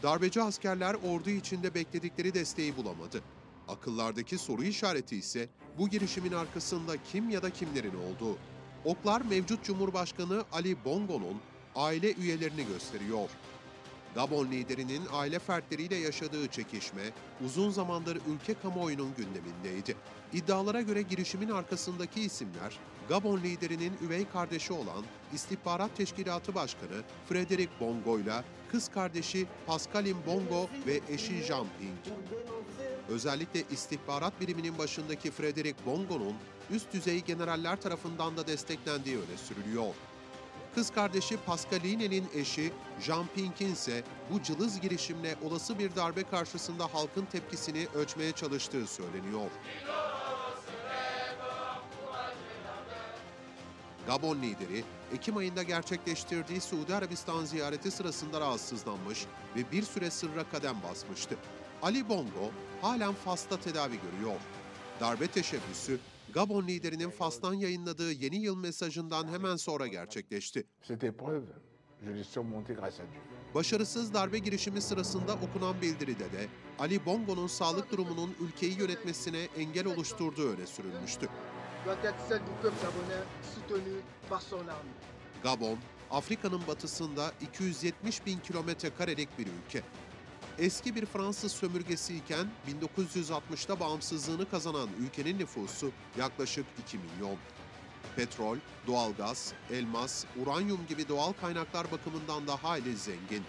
Darbeci 0.03 0.43
askerler 0.43 0.95
ordu 0.95 1.31
içinde 1.31 1.75
bekledikleri 1.75 2.35
desteği 2.35 2.77
bulamadı. 2.77 3.23
Akıllardaki 3.69 4.39
soru 4.39 4.63
işareti 4.63 5.17
ise 5.17 5.49
bu 5.79 5.89
girişimin 5.89 6.33
arkasında 6.33 6.93
kim 7.13 7.31
ya 7.31 7.43
da 7.43 7.51
kimlerin 7.51 7.95
olduğu. 7.95 8.39
Oklar 8.85 9.21
mevcut 9.21 9.65
Cumhurbaşkanı 9.65 10.45
Ali 10.53 10.85
Bongo'nun 10.85 11.41
aile 11.79 12.13
üyelerini 12.13 12.67
gösteriyor. 12.67 13.31
Gabon 14.15 14.51
liderinin 14.51 15.03
aile 15.13 15.39
fertleriyle 15.39 15.97
yaşadığı 15.97 16.49
çekişme 16.49 17.03
uzun 17.45 17.71
zamandır 17.71 18.19
ülke 18.29 18.55
kamuoyunun 18.55 19.15
gündemindeydi. 19.17 19.97
İddialara 20.33 20.81
göre 20.81 21.03
girişimin 21.03 21.49
arkasındaki 21.51 22.21
isimler 22.21 22.79
Gabon 23.09 23.41
liderinin 23.41 23.93
üvey 24.07 24.29
kardeşi 24.29 24.73
olan 24.73 25.05
İstihbarat 25.33 25.97
Teşkilatı 25.97 26.55
Başkanı 26.55 27.03
Frederick 27.29 27.73
Bongo 27.81 28.19
ile 28.19 28.45
kız 28.73 28.89
kardeşi 28.89 29.47
Pascaline 29.67 30.27
Bongo 30.27 30.69
ve 30.87 31.01
eşi 31.09 31.43
Jean 31.43 31.67
Ping. 31.79 32.17
Özellikle 33.09 33.63
istihbarat 33.71 34.41
biriminin 34.41 34.79
başındaki 34.79 35.31
Frederick 35.31 35.87
Bongo'nun 35.87 36.35
üst 36.71 36.93
düzey 36.93 37.25
generaller 37.25 37.81
tarafından 37.81 38.37
da 38.37 38.47
desteklendiği 38.47 39.17
öne 39.17 39.37
sürülüyor. 39.37 39.95
Kız 40.75 40.91
kardeşi 40.91 41.37
Pascaline'nin 41.37 42.29
eşi 42.35 42.73
Jean 43.01 43.27
Pink'in 43.35 43.73
ise 43.73 44.03
bu 44.31 44.43
cılız 44.43 44.81
girişimle 44.81 45.37
olası 45.45 45.79
bir 45.79 45.97
darbe 45.97 46.23
karşısında 46.23 46.95
halkın 46.95 47.25
tepkisini 47.25 47.87
ölçmeye 47.95 48.33
çalıştığı 48.33 48.87
söyleniyor. 48.87 49.51
Gabon 54.07 54.43
lideri 54.43 54.85
Ekim 55.13 55.37
ayında 55.37 55.63
gerçekleştirdiği 55.63 56.61
Suudi 56.61 56.95
Arabistan 56.95 57.45
ziyareti 57.45 57.91
sırasında 57.91 58.41
rahatsızlanmış 58.41 59.27
ve 59.57 59.73
bir 59.73 59.83
süre 59.83 60.11
sırra 60.11 60.45
kadem 60.51 60.77
basmıştı. 60.83 61.37
Ali 61.83 62.09
Bongo 62.09 62.51
halen 62.83 63.15
Fas'ta 63.15 63.61
tedavi 63.61 63.99
görüyor. 64.01 64.41
Darbe 65.01 65.27
teşebbüsü 65.27 65.99
Gabon 66.35 66.67
liderinin 66.67 67.11
Fas'tan 67.11 67.55
yayınladığı 67.55 68.13
yeni 68.13 68.37
yıl 68.37 68.57
mesajından 68.57 69.29
hemen 69.29 69.57
sonra 69.57 69.87
gerçekleşti. 69.87 70.67
Başarısız 73.55 74.15
darbe 74.15 74.39
girişimi 74.39 74.81
sırasında 74.81 75.35
okunan 75.35 75.83
bildiride 75.83 76.33
de 76.33 76.47
Ali 76.79 77.07
Bongo'nun 77.07 77.47
sağlık 77.47 77.93
durumunun 77.93 78.35
ülkeyi 78.41 78.79
yönetmesine 78.79 79.49
engel 79.59 79.87
oluşturduğu 79.87 80.49
öne 80.49 80.67
sürülmüştü. 80.67 81.29
Gabon, 85.43 85.79
Afrika'nın 86.11 86.61
batısında 86.69 87.33
270 87.41 88.27
bin 88.27 88.39
kilometre 88.39 88.91
karelik 88.95 89.39
bir 89.39 89.47
ülke. 89.47 89.83
Eski 90.59 90.95
bir 90.95 91.07
Fransız 91.07 91.53
sömürgesi 91.53 92.17
iken 92.17 92.47
1960'da 92.69 93.81
bağımsızlığını 93.81 94.51
kazanan 94.51 94.89
ülkenin 95.01 95.39
nüfusu 95.39 95.91
yaklaşık 96.19 96.67
2 96.87 96.99
milyon. 96.99 97.37
Petrol, 98.17 98.57
doğalgaz, 98.87 99.53
elmas, 99.73 100.25
uranyum 100.43 100.81
gibi 100.89 101.09
doğal 101.09 101.33
kaynaklar 101.33 101.93
bakımından 101.93 102.47
da 102.47 102.65
hayli 102.65 102.97
zengin. 102.97 103.43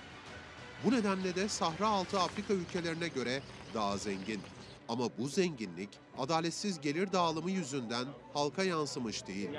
Bu 0.85 0.91
nedenle 0.91 1.35
de 1.35 1.49
Sahra 1.49 1.87
altı 1.87 2.19
Afrika 2.19 2.53
ülkelerine 2.53 3.07
göre 3.07 3.41
daha 3.73 3.97
zengin. 3.97 4.41
Ama 4.89 5.09
bu 5.17 5.27
zenginlik 5.27 5.89
adaletsiz 6.17 6.81
gelir 6.81 7.11
dağılımı 7.11 7.51
yüzünden 7.51 8.05
halka 8.33 8.63
yansımış 8.63 9.27
değil. 9.27 9.49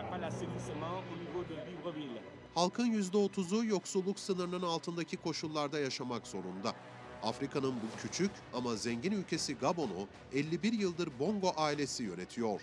Halkın 2.55 2.93
%30'u 2.93 3.65
yoksulluk 3.65 4.21
sınırının 4.21 4.63
altındaki 4.63 5.17
koşullarda 5.17 5.79
yaşamak 5.79 6.27
zorunda. 6.27 6.75
Afrika'nın 7.23 7.73
bu 7.73 8.03
küçük 8.03 8.31
ama 8.55 8.77
zengin 8.77 9.13
ülkesi 9.13 9.55
Gabon'u 9.55 10.09
51 10.33 10.73
yıldır 10.73 11.09
Bongo 11.19 11.53
ailesi 11.57 12.03
yönetiyor. 12.03 12.61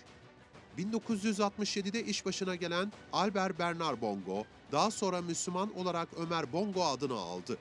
1967'de 0.78 2.04
iş 2.04 2.26
başına 2.26 2.54
gelen 2.54 2.92
Albert 3.12 3.58
Bernard 3.58 4.00
Bongo, 4.00 4.44
daha 4.72 4.90
sonra 4.90 5.22
Müslüman 5.22 5.78
olarak 5.78 6.08
Ömer 6.16 6.52
Bongo 6.52 6.84
adını 6.84 7.14
aldı. 7.14 7.58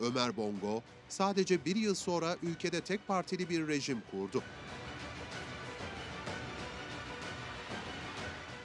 Ömer 0.00 0.36
Bongo, 0.36 0.82
sadece 1.08 1.64
bir 1.64 1.76
yıl 1.76 1.94
sonra 1.94 2.36
ülkede 2.42 2.80
tek 2.80 3.08
partili 3.08 3.48
bir 3.48 3.68
rejim 3.68 4.02
kurdu. 4.10 4.42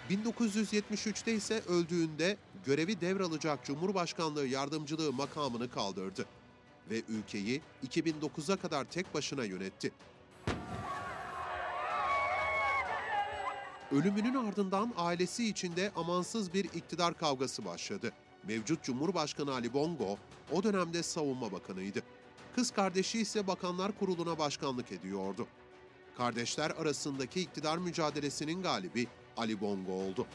1973'te 0.09 1.33
ise 1.33 1.61
öldüğünde 1.67 2.37
görevi 2.65 3.01
devralacak 3.01 3.65
Cumhurbaşkanlığı 3.65 4.47
yardımcılığı 4.47 5.13
makamını 5.13 5.69
kaldırdı 5.69 6.25
ve 6.89 7.01
ülkeyi 7.09 7.61
2009'a 7.87 8.55
kadar 8.55 8.85
tek 8.85 9.13
başına 9.13 9.43
yönetti. 9.43 9.91
Ölümünün 13.91 14.35
ardından 14.47 14.93
ailesi 14.97 15.47
içinde 15.47 15.91
amansız 15.95 16.53
bir 16.53 16.65
iktidar 16.65 17.17
kavgası 17.17 17.65
başladı. 17.65 18.11
Mevcut 18.47 18.83
Cumhurbaşkanı 18.83 19.53
Ali 19.53 19.73
Bongo 19.73 20.17
o 20.51 20.63
dönemde 20.63 21.03
savunma 21.03 21.51
bakanıydı. 21.51 21.99
Kız 22.55 22.71
kardeşi 22.71 23.19
ise 23.19 23.47
Bakanlar 23.47 23.91
Kurulu'na 23.99 24.37
başkanlık 24.39 24.91
ediyordu. 24.91 25.47
Kardeşler 26.17 26.71
arasındaki 26.71 27.41
iktidar 27.41 27.77
mücadelesinin 27.77 28.63
galibi 28.63 29.07
Ali 29.37 29.61
Bongo 29.61 29.91
oldu. 29.91 30.27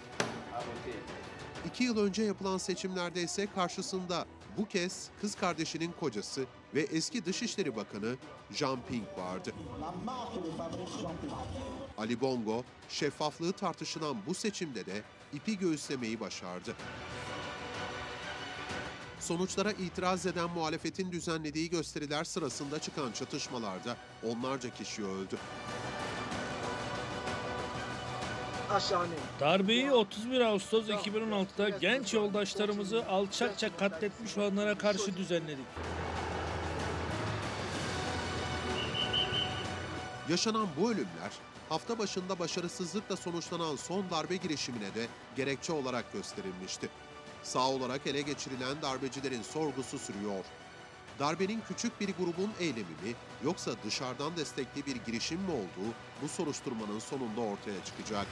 İki 1.67 1.85
yıl 1.85 1.99
önce 1.99 2.23
yapılan 2.23 2.59
seçimlerde 2.59 3.23
ise 3.23 3.47
karşısında 3.55 4.27
bu 4.61 4.69
kez 4.69 5.09
kız 5.21 5.35
kardeşinin 5.35 5.93
kocası 6.01 6.45
ve 6.75 6.81
eski 6.81 7.25
Dışişleri 7.25 7.77
Bakanı 7.77 8.17
Jean 8.51 8.79
Ping 8.89 9.05
vardı. 9.19 9.53
Ali 11.99 12.21
Bongo, 12.21 12.65
şeffaflığı 12.89 13.53
tartışılan 13.53 14.17
bu 14.27 14.35
seçimde 14.35 14.87
de 14.87 15.03
ipi 15.33 15.59
göğüslemeyi 15.59 16.21
başardı. 16.21 16.75
Sonuçlara 19.21 19.73
itiraz 19.73 20.27
eden 20.27 20.51
muhalefetin 20.51 21.13
düzenlediği 21.13 21.71
gösteriler 21.71 22.25
sırasında 22.25 22.79
çıkan 22.79 23.13
çatışmalarda 23.13 23.97
onlarca 24.23 24.75
kişi 24.75 25.05
öldü. 25.05 25.37
Darbeyi 29.41 29.93
31 29.93 30.41
Ağustos 30.41 30.89
2016'da 30.89 31.69
genç 31.69 32.15
yoldaşlarımızı 32.15 33.07
alçakça 33.07 33.77
katletmiş 33.77 34.39
olanlara 34.39 34.79
karşı 34.79 35.17
düzenledik. 35.17 35.67
Yaşanan 40.29 40.69
bu 40.81 40.91
ölümler 40.91 41.33
hafta 41.69 41.99
başında 41.99 42.39
başarısızlıkla 42.39 43.17
sonuçlanan 43.17 43.77
son 43.77 44.11
darbe 44.11 44.37
girişimine 44.37 44.95
de 44.95 45.07
gerekçe 45.37 45.73
olarak 45.73 46.13
gösterilmişti. 46.13 46.89
Sağ 47.43 47.69
olarak 47.69 48.07
ele 48.07 48.21
geçirilen 48.21 48.83
darbecilerin 48.83 49.43
sorgusu 49.43 49.99
sürüyor. 49.99 50.45
Darbenin 51.21 51.61
küçük 51.69 52.01
bir 52.01 52.07
grubun 52.07 52.51
eylemi 52.61 52.81
mi 52.81 53.15
yoksa 53.45 53.71
dışarıdan 53.85 54.37
destekli 54.37 54.87
bir 54.87 54.97
girişim 54.97 55.41
mi 55.41 55.51
olduğu 55.51 55.95
bu 56.23 56.29
soruşturmanın 56.29 56.99
sonunda 56.99 57.41
ortaya 57.41 57.85
çıkacak. 57.85 58.27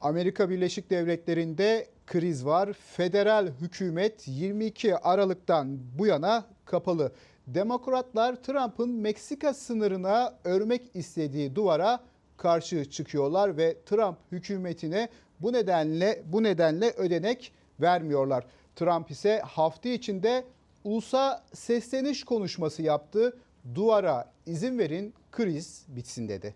Amerika 0.00 0.50
Birleşik 0.50 0.90
Devletleri'nde 0.90 1.86
kriz 2.06 2.46
var. 2.46 2.72
Federal 2.72 3.52
hükümet 3.60 4.28
22 4.28 4.96
Aralık'tan 4.96 5.78
bu 5.98 6.06
yana 6.06 6.44
kapalı. 6.64 7.12
Demokratlar 7.46 8.42
Trump'ın 8.42 8.90
Meksika 8.90 9.54
sınırına 9.54 10.34
örmek 10.44 10.82
istediği 10.94 11.54
duvara 11.56 12.00
karşı 12.36 12.90
çıkıyorlar 12.90 13.56
ve 13.56 13.76
Trump 13.86 14.18
hükümetine 14.32 15.08
bu 15.40 15.52
nedenle 15.52 16.22
bu 16.26 16.42
nedenle 16.42 16.90
ödenek 16.90 17.52
vermiyorlar. 17.80 18.44
Trump 18.76 19.10
ise 19.10 19.40
hafta 19.40 19.88
içinde 19.88 20.44
ulusa 20.84 21.44
sesleniş 21.52 22.24
konuşması 22.24 22.82
yaptı. 22.82 23.36
Duvara 23.74 24.32
izin 24.46 24.78
verin, 24.78 25.14
kriz 25.32 25.84
bitsin 25.88 26.28
dedi. 26.28 26.54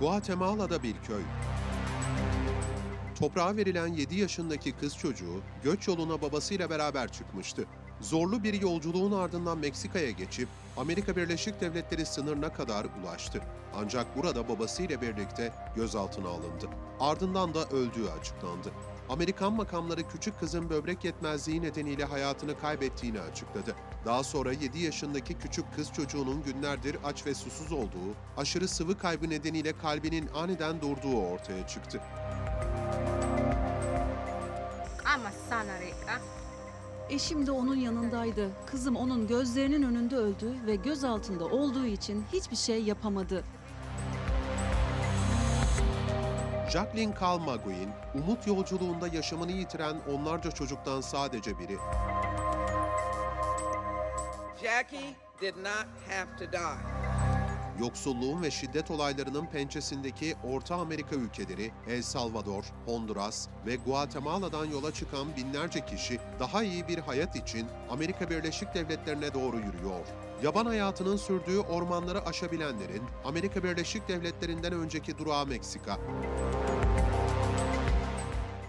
Guatemala'da 0.00 0.82
bir 0.82 0.94
köy. 1.06 1.22
Toprağa 3.18 3.56
verilen 3.56 3.86
7 3.86 4.20
yaşındaki 4.20 4.72
kız 4.72 4.96
çocuğu 4.96 5.40
göç 5.64 5.88
yoluna 5.88 6.22
babasıyla 6.22 6.70
beraber 6.70 7.12
çıkmıştı. 7.12 7.64
Zorlu 8.02 8.42
bir 8.44 8.60
yolculuğun 8.60 9.12
ardından 9.12 9.58
Meksika'ya 9.58 10.10
geçip 10.10 10.48
Amerika 10.76 11.16
Birleşik 11.16 11.60
Devletleri 11.60 12.06
sınırına 12.06 12.52
kadar 12.52 12.86
ulaştı. 13.02 13.40
Ancak 13.76 14.16
burada 14.16 14.48
babasıyla 14.48 15.00
birlikte 15.02 15.52
gözaltına 15.76 16.28
alındı. 16.28 16.68
Ardından 17.00 17.54
da 17.54 17.68
öldüğü 17.68 18.08
açıklandı. 18.20 18.72
Amerikan 19.08 19.52
makamları 19.52 20.08
küçük 20.08 20.40
kızın 20.40 20.70
böbrek 20.70 21.04
yetmezliği 21.04 21.62
nedeniyle 21.62 22.04
hayatını 22.04 22.58
kaybettiğini 22.58 23.20
açıkladı. 23.20 23.74
Daha 24.04 24.24
sonra 24.24 24.52
7 24.52 24.78
yaşındaki 24.78 25.34
küçük 25.34 25.74
kız 25.76 25.92
çocuğunun 25.92 26.42
günlerdir 26.42 26.96
aç 27.04 27.26
ve 27.26 27.34
susuz 27.34 27.72
olduğu, 27.72 28.14
aşırı 28.36 28.68
sıvı 28.68 28.98
kaybı 28.98 29.30
nedeniyle 29.30 29.78
kalbinin 29.78 30.28
aniden 30.34 30.80
durduğu 30.80 31.26
ortaya 31.26 31.66
çıktı. 31.66 32.00
Ama 35.14 35.30
sana 35.48 35.80
Rika. 35.80 36.41
Eşim 37.10 37.46
de 37.46 37.50
onun 37.50 37.76
yanındaydı. 37.76 38.50
Kızım 38.66 38.96
onun 38.96 39.26
gözlerinin 39.26 39.82
önünde 39.82 40.16
öldü 40.16 40.54
ve 40.66 40.76
gözaltında 40.76 41.44
olduğu 41.44 41.86
için 41.86 42.24
hiçbir 42.32 42.56
şey 42.56 42.82
yapamadı. 42.82 43.44
Jacqueline 46.72 47.14
Kalmaguin, 47.14 47.90
umut 48.14 48.46
yolculuğunda 48.46 49.08
yaşamını 49.08 49.52
yitiren 49.52 49.96
onlarca 50.12 50.50
çocuktan 50.50 51.00
sadece 51.00 51.58
biri. 51.58 51.76
Jackie 54.62 55.16
did 55.40 55.56
not 55.56 55.86
have 56.08 56.36
to 56.38 56.52
die. 56.52 57.11
Yoksulluğun 57.80 58.42
ve 58.42 58.50
şiddet 58.50 58.90
olaylarının 58.90 59.46
pençesindeki 59.46 60.34
Orta 60.44 60.76
Amerika 60.76 61.16
ülkeleri, 61.16 61.70
El 61.88 62.02
Salvador, 62.02 62.64
Honduras 62.86 63.48
ve 63.66 63.76
Guatemala'dan 63.76 64.64
yola 64.64 64.92
çıkan 64.92 65.36
binlerce 65.36 65.86
kişi 65.86 66.18
daha 66.40 66.62
iyi 66.62 66.88
bir 66.88 66.98
hayat 66.98 67.36
için 67.36 67.66
Amerika 67.90 68.30
Birleşik 68.30 68.74
Devletleri'ne 68.74 69.34
doğru 69.34 69.56
yürüyor. 69.56 70.06
Yaban 70.42 70.66
hayatının 70.66 71.16
sürdüğü 71.16 71.58
ormanları 71.58 72.26
aşabilenlerin 72.26 73.02
Amerika 73.24 73.64
Birleşik 73.64 74.08
Devletleri'nden 74.08 74.72
önceki 74.72 75.18
durağı 75.18 75.46
Meksika. 75.46 75.98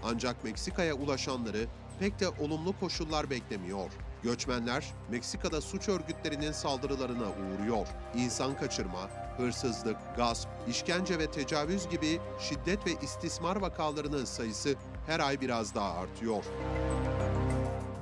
Ancak 0.04 0.44
Meksika'ya 0.44 0.94
ulaşanları 0.94 1.66
pek 1.98 2.20
de 2.20 2.28
olumlu 2.28 2.78
koşullar 2.80 3.30
beklemiyor. 3.30 3.90
Göçmenler 4.24 4.84
Meksika'da 5.10 5.60
suç 5.60 5.88
örgütlerinin 5.88 6.52
saldırılarına 6.52 7.26
uğruyor. 7.28 7.86
İnsan 8.14 8.56
kaçırma, 8.56 9.08
hırsızlık, 9.36 9.96
gasp, 10.16 10.48
işkence 10.68 11.18
ve 11.18 11.30
tecavüz 11.30 11.88
gibi 11.88 12.20
şiddet 12.40 12.86
ve 12.86 12.90
istismar 13.02 13.56
vakalarının 13.56 14.24
sayısı 14.24 14.74
her 15.06 15.20
ay 15.20 15.40
biraz 15.40 15.74
daha 15.74 15.94
artıyor. 15.94 16.44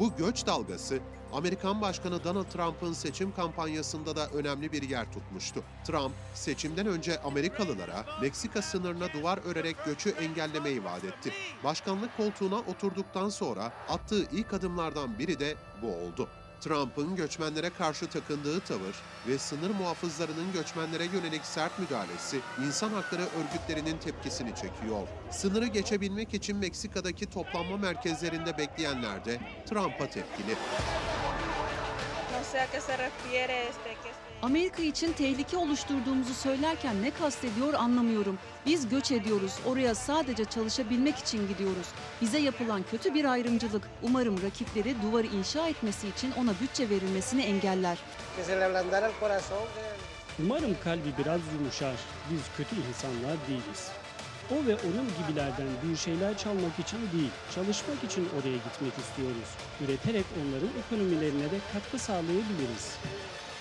Bu 0.01 0.17
göç 0.17 0.47
dalgası 0.47 0.99
Amerikan 1.33 1.81
Başkanı 1.81 2.25
Donald 2.25 2.45
Trump'ın 2.45 2.93
seçim 2.93 3.35
kampanyasında 3.35 4.17
da 4.17 4.29
önemli 4.29 4.73
bir 4.73 4.83
yer 4.83 5.13
tutmuştu. 5.13 5.63
Trump, 5.85 6.13
seçimden 6.35 6.87
önce 6.87 7.21
Amerikalılara 7.23 8.05
Meksika 8.21 8.63
sınırına 8.63 9.13
duvar 9.13 9.39
örerek 9.45 9.77
göçü 9.87 10.11
engellemeyi 10.11 10.85
vaat 10.85 11.05
etti. 11.05 11.33
Başkanlık 11.65 12.17
koltuğuna 12.17 12.59
oturduktan 12.59 13.29
sonra 13.29 13.73
attığı 13.89 14.23
ilk 14.33 14.55
adımlardan 14.55 15.19
biri 15.19 15.41
de 15.41 15.55
bu 15.83 15.87
oldu. 15.87 16.29
Trump'ın 16.63 17.17
göçmenlere 17.17 17.71
karşı 17.71 18.07
takındığı 18.07 18.61
tavır 18.61 18.95
ve 19.29 19.39
sınır 19.39 19.71
muhafızlarının 19.71 20.53
göçmenlere 20.53 21.05
yönelik 21.05 21.45
sert 21.45 21.79
müdahalesi 21.79 22.41
insan 22.67 22.91
hakları 22.91 23.23
örgütlerinin 23.23 23.99
tepkisini 23.99 24.55
çekiyor. 24.55 25.09
Sınırı 25.31 25.67
geçebilmek 25.67 26.35
için 26.35 26.57
Meksika'daki 26.57 27.27
toplanma 27.27 27.77
merkezlerinde 27.77 28.59
bekleyenler 28.59 29.25
de 29.25 29.41
Trump'a 29.67 30.07
tepkili. 30.07 30.57
Amerika 34.43 34.83
için 34.83 35.13
tehlike 35.13 35.57
oluşturduğumuzu 35.57 36.35
söylerken 36.35 37.03
ne 37.03 37.11
kastediyor 37.11 37.75
anlamıyorum. 37.75 38.39
Biz 38.67 38.89
göç 38.89 39.11
ediyoruz. 39.13 39.53
Oraya 39.67 39.95
sadece 39.95 40.45
çalışabilmek 40.45 41.19
için 41.19 41.49
gidiyoruz. 41.49 41.87
Bize 42.21 42.39
yapılan 42.39 42.83
kötü 42.91 43.15
bir 43.15 43.25
ayrımcılık. 43.25 43.89
Umarım 44.03 44.43
rakipleri 44.43 44.95
duvarı 45.03 45.27
inşa 45.27 45.69
etmesi 45.69 46.09
için 46.09 46.33
ona 46.33 46.51
bütçe 46.61 46.91
verilmesini 46.91 47.43
engeller. 47.43 47.99
Umarım 50.43 50.77
kalbi 50.85 51.13
biraz 51.19 51.41
yumuşar. 51.55 51.97
Biz 52.31 52.41
kötü 52.57 52.77
insanlar 52.89 53.37
değiliz. 53.49 53.91
O 54.51 54.67
ve 54.67 54.75
onun 54.75 55.09
gibilerden 55.19 55.69
bir 55.83 55.97
şeyler 55.97 56.39
çalmak 56.39 56.79
için 56.79 56.99
değil, 57.13 57.31
çalışmak 57.55 58.05
için 58.05 58.29
oraya 58.41 58.57
gitmek 58.57 58.99
istiyoruz. 58.99 59.49
Üreterek 59.81 60.25
onların 60.43 60.71
ekonomilerine 60.87 61.51
de 61.51 61.59
katkı 61.73 61.99
sağlayabiliriz. 61.99 62.97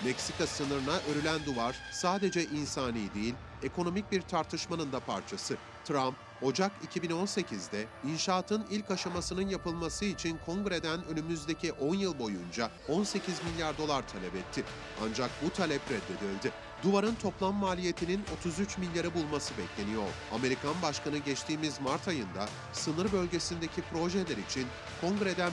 Meksika 0.04 0.46
sınırına 0.46 1.00
örülen 1.12 1.44
duvar 1.46 1.76
sadece 1.92 2.44
insani 2.44 3.14
değil, 3.14 3.34
ekonomik 3.62 4.12
bir 4.12 4.20
tartışmanın 4.22 4.92
da 4.92 5.00
parçası. 5.00 5.56
Trump, 5.84 6.16
Ocak 6.42 6.72
2018'de 6.94 7.86
inşaatın 8.04 8.66
ilk 8.70 8.90
aşamasının 8.90 9.48
yapılması 9.48 10.04
için 10.04 10.38
kongreden 10.46 11.04
önümüzdeki 11.04 11.72
10 11.72 11.94
yıl 11.94 12.18
boyunca 12.18 12.70
18 12.88 13.34
milyar 13.44 13.78
dolar 13.78 14.08
talep 14.08 14.34
etti. 14.34 14.64
Ancak 15.04 15.30
bu 15.44 15.50
talep 15.50 15.80
reddedildi. 15.90 16.52
Duvarın 16.82 17.14
toplam 17.14 17.54
maliyetinin 17.54 18.24
33 18.38 18.78
milyarı 18.78 19.14
bulması 19.14 19.54
bekleniyor. 19.58 20.08
Amerikan 20.34 20.74
Başkanı 20.82 21.18
geçtiğimiz 21.18 21.80
Mart 21.80 22.08
ayında 22.08 22.48
sınır 22.72 23.12
bölgesindeki 23.12 23.82
projeler 23.82 24.36
için 24.36 24.66
kongreden 25.00 25.50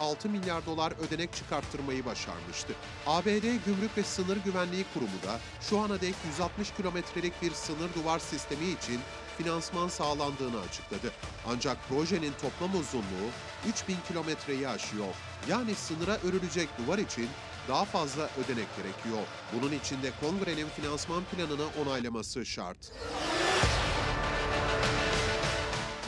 1,6 0.00 0.28
milyar 0.28 0.66
dolar 0.66 0.92
ödenek 1.06 1.32
çıkarttırmayı 1.32 2.04
başarmıştı. 2.04 2.72
ABD 3.06 3.44
Gümrük 3.66 3.96
ve 3.96 4.02
Sınır 4.02 4.36
Güvenliği 4.44 4.84
Kurumu 4.94 5.22
da 5.26 5.40
şu 5.60 5.78
ana 5.78 6.00
dek 6.00 6.14
160 6.26 6.70
kilometrelik 6.76 7.42
bir 7.42 7.50
sınır 7.50 7.94
duvar 7.94 8.18
sistemi 8.18 8.64
için 8.64 9.00
finansman 9.38 9.88
sağlandığını 9.88 10.60
açıkladı. 10.60 11.12
Ancak 11.48 11.88
projenin 11.88 12.32
toplam 12.42 12.80
uzunluğu 12.80 13.28
3000 13.68 13.96
kilometreyi 14.08 14.68
aşıyor. 14.68 15.14
Yani 15.48 15.74
sınıra 15.74 16.16
örülecek 16.16 16.68
duvar 16.78 16.98
için 16.98 17.28
daha 17.68 17.84
fazla 17.84 18.22
ödenek 18.22 18.68
gerekiyor. 18.76 19.26
Bunun 19.52 19.72
için 19.72 20.02
de 20.02 20.10
kongrenin 20.20 20.68
finansman 20.68 21.24
planını 21.24 21.66
onaylaması 21.82 22.46
şart. 22.46 22.92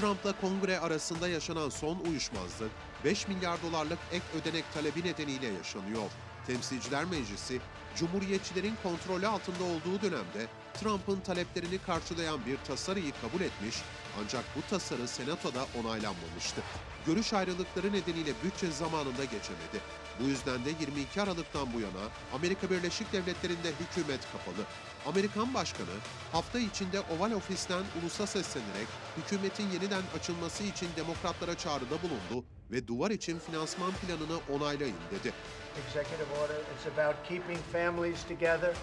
Trump'la 0.00 0.32
kongre 0.40 0.78
arasında 0.78 1.28
yaşanan 1.28 1.68
son 1.68 1.98
uyuşmazlık 1.98 2.70
5 3.04 3.28
milyar 3.28 3.62
dolarlık 3.62 3.98
ek 4.12 4.24
ödenek 4.40 4.64
talebi 4.74 5.04
nedeniyle 5.04 5.46
yaşanıyor. 5.46 6.11
Temsilciler 6.46 7.04
Meclisi, 7.04 7.61
Cumhuriyetçilerin 7.96 8.74
kontrolü 8.82 9.26
altında 9.26 9.64
olduğu 9.64 10.02
dönemde 10.02 10.46
Trump'ın 10.74 11.20
taleplerini 11.20 11.78
karşılayan 11.78 12.46
bir 12.46 12.56
tasarıyı 12.56 13.12
kabul 13.22 13.40
etmiş 13.40 13.76
ancak 14.22 14.44
bu 14.56 14.70
tasarı 14.70 15.08
Senato'da 15.08 15.66
onaylanmamıştı. 15.80 16.61
Görüş 17.06 17.32
ayrılıkları 17.32 17.92
nedeniyle 17.92 18.32
bütçe 18.44 18.70
zamanında 18.70 19.24
geçemedi. 19.24 19.80
Bu 20.20 20.24
yüzden 20.24 20.64
de 20.64 20.70
22 20.80 21.22
Aralık'tan 21.22 21.72
bu 21.72 21.80
yana 21.80 22.08
Amerika 22.34 22.70
Birleşik 22.70 23.12
Devletleri'nde 23.12 23.68
hükümet 23.80 24.20
kapalı. 24.32 24.66
Amerikan 25.06 25.54
Başkanı 25.54 25.96
hafta 26.32 26.58
içinde 26.58 27.00
Oval 27.00 27.32
Ofis'ten 27.32 27.82
ulusa 28.02 28.26
seslenerek 28.26 28.88
hükümetin 29.16 29.70
yeniden 29.70 30.02
açılması 30.18 30.62
için 30.62 30.88
demokratlara 30.96 31.54
çağrıda 31.58 31.96
bulundu 32.02 32.46
ve 32.70 32.88
duvar 32.88 33.11
için 33.11 33.38
finansman 33.38 33.92
planını 33.92 34.40
onaylayın 34.52 34.96
dedi. 35.11 35.32
executive 35.88 36.30
order. 36.42 36.56
It's 36.74 36.86
about 36.98 37.14
keeping 37.28 37.58
families 37.72 38.24
together 38.24 38.74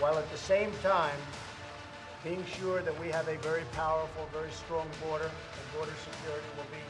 while 0.00 0.16
at 0.18 0.30
the 0.30 0.36
same 0.36 0.70
time 0.82 1.18
being 2.24 2.44
sure 2.60 2.82
that 2.82 2.98
we 3.00 3.10
have 3.10 3.28
a 3.28 3.36
very 3.38 3.64
powerful, 3.72 4.28
very 4.32 4.52
strong 4.52 4.86
border 5.04 5.30
and 5.58 5.66
border 5.74 5.96
security 6.04 6.48
will 6.56 6.70
be 6.78 6.82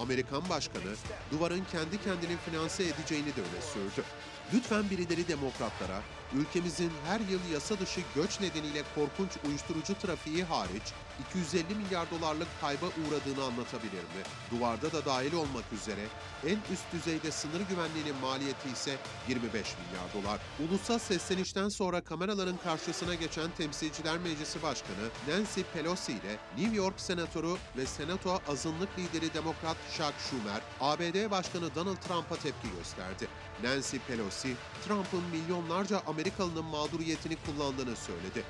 Amerikan 0.00 0.48
Başkanı 0.48 0.94
duvarın 1.30 1.64
kendi 1.72 2.02
kendini 2.02 2.36
finanse 2.36 2.84
edeceğini 2.84 3.36
de 3.36 3.40
öne 3.40 3.62
sürdü. 3.72 4.06
Lütfen 4.54 4.90
birileri 4.90 5.28
demokratlara 5.28 6.02
ülkemizin 6.34 6.92
her 7.06 7.20
yıl 7.20 7.40
yasa 7.52 7.78
dışı 7.78 8.00
göç 8.14 8.40
nedeniyle 8.40 8.82
korkunç 8.94 9.30
uyuşturucu 9.48 9.94
trafiği 9.94 10.44
hariç 10.44 10.82
250 11.28 11.74
milyar 11.74 12.10
dolarlık 12.10 12.48
kayba 12.60 12.86
uğradığını 12.86 13.44
anlatabilir 13.44 14.02
mi? 14.02 14.22
Duvarda 14.50 14.92
da 14.92 15.04
dahil 15.04 15.32
olmak 15.32 15.64
üzere 15.72 16.06
en 16.46 16.58
üst 16.72 16.92
düzeyde 16.92 17.30
sınır 17.30 17.60
güvenliğinin 17.68 18.16
maliyeti 18.22 18.68
ise 18.68 18.96
25 19.28 19.52
milyar 19.52 20.14
dolar. 20.14 20.40
Ulusal 20.68 20.98
seslenişten 20.98 21.68
sonra 21.68 22.00
kameraların 22.00 22.56
karşısına 22.64 23.14
geçen 23.14 23.50
Temsilciler 23.50 24.18
Meclisi 24.18 24.62
Başkanı 24.62 25.08
Nancy 25.28 25.60
Pelosi 25.74 26.12
ile 26.12 26.38
New 26.58 26.76
York 26.76 27.00
Senatoru 27.00 27.58
ve 27.76 27.86
Senato 27.86 28.40
azınlık 28.48 28.98
lideri 28.98 29.34
Demokrat 29.34 29.76
Chuck 29.96 30.14
Schumer, 30.18 30.60
ABD 30.80 31.30
Başkanı 31.30 31.74
Donald 31.74 31.96
Trump'a 31.96 32.36
tepki 32.36 32.68
gösterdi. 32.78 33.28
Nancy 33.64 33.96
Pelosi, 34.08 34.54
Trump'ın 34.86 35.22
milyonlarca 35.32 36.02
Amerikalının 36.20 36.64
mağduriyetini 36.64 37.36
kullandığını 37.46 37.96
söyledi. 37.96 38.44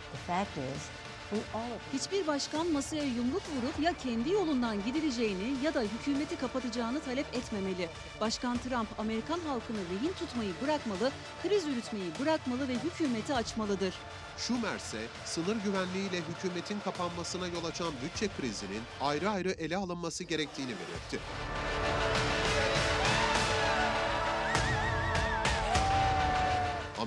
Hiçbir 1.92 2.26
başkan 2.26 2.66
masaya 2.72 3.04
yumruk 3.04 3.42
vurup 3.56 3.80
ya 3.80 3.92
kendi 3.92 4.30
yolundan 4.30 4.84
gidileceğini 4.84 5.64
ya 5.64 5.74
da 5.74 5.80
hükümeti 5.80 6.36
kapatacağını 6.36 7.00
talep 7.00 7.26
etmemeli. 7.34 7.88
Başkan 8.20 8.58
Trump 8.58 8.88
Amerikan 8.98 9.40
halkını 9.40 9.78
rehin 9.78 10.12
tutmayı 10.12 10.52
bırakmalı, 10.62 11.10
kriz 11.42 11.66
yürütmeyi 11.66 12.10
bırakmalı 12.20 12.68
ve 12.68 12.74
hükümeti 12.74 13.34
açmalıdır. 13.34 13.94
Schumer 14.38 14.76
ise 14.76 15.00
sınır 15.24 15.56
güvenliğiyle 15.64 16.20
hükümetin 16.20 16.80
kapanmasına 16.80 17.46
yol 17.46 17.64
açan 17.64 17.92
bütçe 18.04 18.28
krizinin 18.28 18.82
ayrı 19.00 19.30
ayrı 19.30 19.50
ele 19.50 19.76
alınması 19.76 20.24
gerektiğini 20.24 20.70
belirtti. 20.70 21.18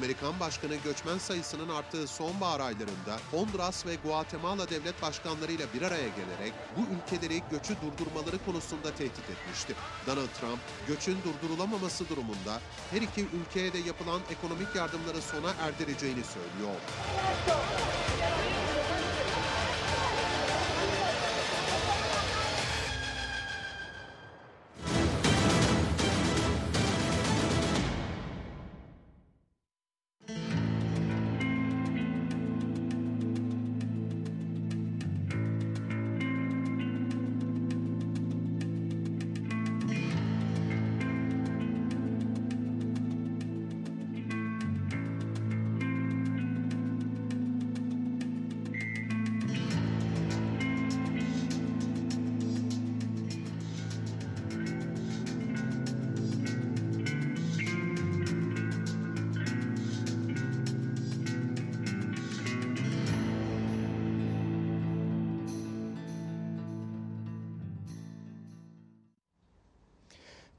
Amerikan 0.03 0.39
Başkanı 0.39 0.75
göçmen 0.75 1.17
sayısının 1.17 1.69
arttığı 1.69 2.07
sonbahar 2.07 2.59
aylarında 2.59 3.19
Honduras 3.31 3.85
ve 3.85 3.95
Guatemala 3.95 4.69
devlet 4.69 5.01
başkanlarıyla 5.01 5.65
bir 5.73 5.81
araya 5.81 6.07
gelerek 6.07 6.53
bu 6.77 6.81
ülkeleri 6.81 7.43
göçü 7.51 7.75
durdurmaları 7.81 8.45
konusunda 8.45 8.91
tehdit 8.91 9.29
etmişti. 9.29 9.73
Donald 10.07 10.27
Trump, 10.39 10.59
göçün 10.87 11.17
durdurulamaması 11.23 12.09
durumunda 12.09 12.61
her 12.91 13.01
iki 13.01 13.21
ülkeye 13.21 13.73
de 13.73 13.77
yapılan 13.77 14.21
ekonomik 14.31 14.75
yardımları 14.75 15.21
sona 15.21 15.53
erdireceğini 15.61 16.23
söylüyor. 16.23 16.75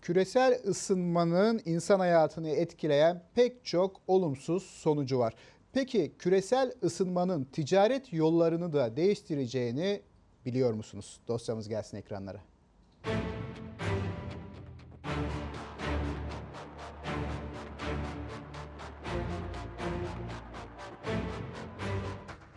Küresel 0.04 0.60
ısınmanın 0.68 1.60
insan 1.64 1.98
hayatını 1.98 2.50
etkileyen 2.50 3.22
pek 3.34 3.64
çok 3.64 4.00
olumsuz 4.06 4.62
sonucu 4.62 5.18
var. 5.18 5.34
Peki 5.72 6.12
küresel 6.18 6.72
ısınmanın 6.82 7.44
ticaret 7.44 8.12
yollarını 8.12 8.72
da 8.72 8.96
değiştireceğini 8.96 10.02
biliyor 10.46 10.72
musunuz? 10.74 11.20
Dosyamız 11.28 11.68
gelsin 11.68 11.96
ekranlara. 11.96 12.40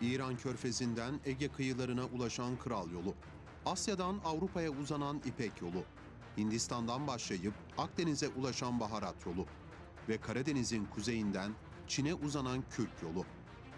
İran 0.02 0.38
körfezinden 0.38 1.20
Ege 1.26 1.48
kıyılarına 1.48 2.06
ulaşan 2.06 2.58
Kral 2.58 2.92
Yolu, 2.92 3.14
Asya'dan 3.66 4.20
Avrupa'ya 4.26 4.70
uzanan 4.70 5.22
İpek 5.26 5.62
Yolu, 5.62 5.84
Hindistan'dan 6.38 7.08
başlayıp 7.08 7.54
Akdeniz'e 7.78 8.28
ulaşan 8.28 8.80
Baharat 8.80 9.26
Yolu 9.26 9.46
ve 10.10 10.18
Karadeniz'in 10.18 10.86
kuzeyinden 10.86 11.52
Çin'e 11.88 12.14
uzanan 12.14 12.64
Kürk 12.70 13.04
Yolu. 13.04 13.26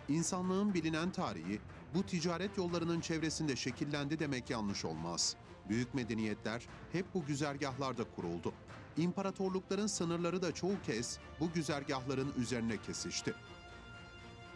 İnsanlığın 0.09 0.73
bilinen 0.73 1.11
tarihi 1.11 1.59
bu 1.93 2.03
ticaret 2.03 2.57
yollarının 2.57 3.01
çevresinde 3.01 3.55
şekillendi 3.55 4.19
demek 4.19 4.49
yanlış 4.49 4.85
olmaz. 4.85 5.35
Büyük 5.69 5.93
medeniyetler 5.93 6.67
hep 6.91 7.05
bu 7.13 7.25
güzergahlarda 7.25 8.03
kuruldu. 8.15 8.53
İmparatorlukların 8.97 9.87
sınırları 9.87 10.41
da 10.41 10.51
çoğu 10.51 10.81
kez 10.85 11.19
bu 11.39 11.51
güzergahların 11.51 12.33
üzerine 12.37 12.77
kesişti. 12.77 13.33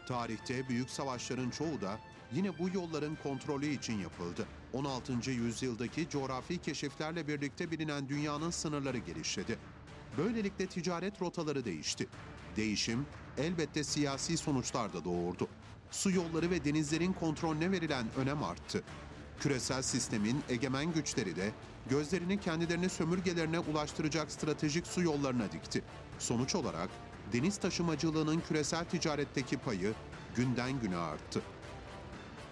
Tarihte 0.08 0.70
büyük 0.70 0.90
savaşların 0.90 1.50
çoğu 1.50 1.82
da 1.82 2.00
yine 2.36 2.60
bu 2.60 2.70
yolların 2.74 3.18
kontrolü 3.24 3.66
için 3.66 4.00
yapıldı. 4.00 4.48
16. 4.74 5.32
yüzyıldaki 5.32 6.10
coğrafi 6.10 6.58
keşiflerle 6.58 7.28
birlikte 7.28 7.72
bilinen 7.72 8.10
dünyanın 8.10 8.50
sınırları 8.50 8.98
genişledi. 8.98 9.58
Böylelikle 10.18 10.68
ticaret 10.68 11.22
rotaları 11.22 11.66
değişti. 11.66 12.08
Değişim 12.58 13.06
elbette 13.38 13.84
siyasi 13.84 14.38
sonuçlar 14.38 14.94
da 14.94 15.06
doğurdu. 15.06 15.48
Su 15.92 16.12
yolları 16.12 16.50
ve 16.50 16.66
denizlerin 16.66 17.14
kontrolüne 17.14 17.72
verilen 17.72 18.06
önem 18.18 18.44
arttı. 18.44 18.84
Küresel 19.40 19.82
sistemin 19.82 20.44
egemen 20.50 20.94
güçleri 20.94 21.36
de 21.36 21.52
gözlerini 21.90 22.40
kendilerini 22.40 22.90
sömürgelerine 22.90 23.60
ulaştıracak 23.60 24.32
stratejik 24.32 24.88
su 24.88 25.02
yollarına 25.02 25.52
dikti. 25.52 25.84
Sonuç 26.20 26.56
olarak 26.56 26.90
deniz 27.34 27.58
taşımacılığının 27.58 28.42
küresel 28.48 28.86
ticaretteki 28.86 29.58
payı 29.58 29.94
günden 30.36 30.82
güne 30.82 30.98
arttı. 30.98 31.42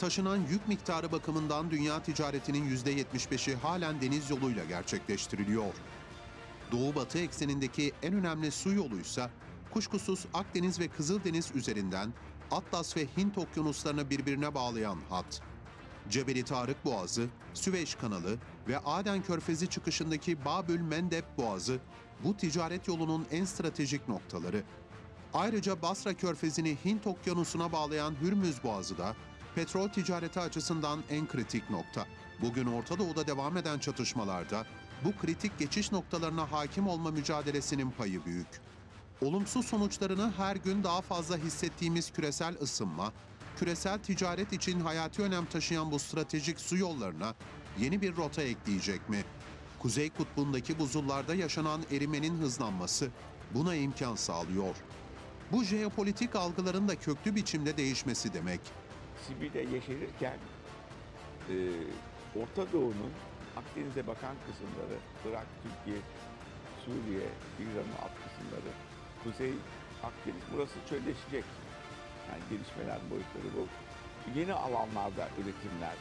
Taşınan 0.01 0.37
yük 0.37 0.67
miktarı 0.67 1.11
bakımından 1.11 1.71
dünya 1.71 2.03
ticaretinin 2.03 2.77
%75'i 2.77 3.55
halen 3.55 4.01
deniz 4.01 4.29
yoluyla 4.29 4.65
gerçekleştiriliyor. 4.65 5.73
Doğu-batı 6.71 7.19
eksenindeki 7.19 7.91
en 8.03 8.13
önemli 8.13 8.51
su 8.51 8.73
yoluysa 8.73 9.29
kuşkusuz 9.73 10.25
Akdeniz 10.33 10.79
ve 10.79 10.87
Kızıldeniz 10.87 11.51
üzerinden 11.55 12.13
Atlas 12.51 12.97
ve 12.97 13.07
Hint 13.17 13.37
okyanuslarını 13.37 14.09
birbirine 14.09 14.55
bağlayan 14.55 14.97
hat. 15.09 15.41
Cebeli 16.09 16.43
Tarık 16.43 16.85
Boğazı, 16.85 17.27
Süveyş 17.53 17.95
Kanalı 17.95 18.37
ve 18.67 18.79
Aden 18.79 19.23
Körfezi 19.23 19.67
çıkışındaki 19.67 20.45
Babül 20.45 20.81
Mendeb 20.81 21.25
Boğazı 21.37 21.79
bu 22.23 22.37
ticaret 22.37 22.87
yolunun 22.87 23.25
en 23.31 23.45
stratejik 23.45 24.09
noktaları. 24.09 24.63
Ayrıca 25.33 25.81
Basra 25.81 26.13
Körfezi'ni 26.13 26.77
Hint 26.85 27.07
Okyanusu'na 27.07 27.71
bağlayan 27.71 28.15
Hürmüz 28.21 28.63
Boğazı 28.63 28.97
da 28.97 29.15
petrol 29.55 29.87
ticareti 29.87 30.39
açısından 30.39 31.03
en 31.09 31.27
kritik 31.27 31.69
nokta. 31.69 32.05
Bugün 32.41 32.65
Orta 32.65 32.99
Doğu'da 32.99 33.27
devam 33.27 33.57
eden 33.57 33.79
çatışmalarda 33.79 34.65
bu 35.05 35.17
kritik 35.17 35.59
geçiş 35.59 35.91
noktalarına 35.91 36.51
hakim 36.51 36.87
olma 36.87 37.11
mücadelesinin 37.11 37.91
payı 37.91 38.25
büyük. 38.25 38.47
Olumsuz 39.21 39.65
sonuçlarını 39.65 40.33
her 40.37 40.55
gün 40.55 40.83
daha 40.83 41.01
fazla 41.01 41.37
hissettiğimiz 41.37 42.11
küresel 42.11 42.55
ısınma, 42.61 43.13
küresel 43.57 43.99
ticaret 43.99 44.53
için 44.53 44.79
hayati 44.79 45.21
önem 45.21 45.45
taşıyan 45.45 45.91
bu 45.91 45.99
stratejik 45.99 46.59
su 46.59 46.77
yollarına 46.77 47.35
yeni 47.79 48.01
bir 48.01 48.15
rota 48.15 48.41
ekleyecek 48.41 49.09
mi? 49.09 49.23
Kuzey 49.79 50.09
kutbundaki 50.09 50.79
buzullarda 50.79 51.35
yaşanan 51.35 51.81
erimenin 51.91 52.37
hızlanması 52.37 53.09
buna 53.53 53.75
imkan 53.75 54.15
sağlıyor. 54.15 54.75
Bu 55.51 55.63
jeopolitik 55.63 56.35
algıların 56.35 56.87
da 56.87 56.95
köklü 56.95 57.35
biçimde 57.35 57.77
değişmesi 57.77 58.33
demek. 58.33 58.61
Sibir'de 59.27 59.59
yeşerirken 59.59 60.37
e, 61.49 61.55
Orta 62.39 62.71
Doğu'nun 62.73 63.13
Akdeniz'e 63.57 64.07
bakan 64.07 64.35
kısımları, 64.47 64.97
Irak, 65.29 65.47
Türkiye, 65.63 66.01
Suriye, 66.85 67.27
İran'ın 67.59 67.95
alt 68.03 68.15
kısımları, 68.23 68.71
Kuzey 69.23 69.53
Akdeniz 70.03 70.45
burası 70.53 70.75
çölleşecek. 70.89 71.45
Yani 72.29 72.41
gelişmeler 72.49 72.99
boyutları 73.09 73.49
bu. 73.57 73.67
Yeni 74.39 74.53
alanlarda 74.53 75.25
üretimler, 75.39 75.97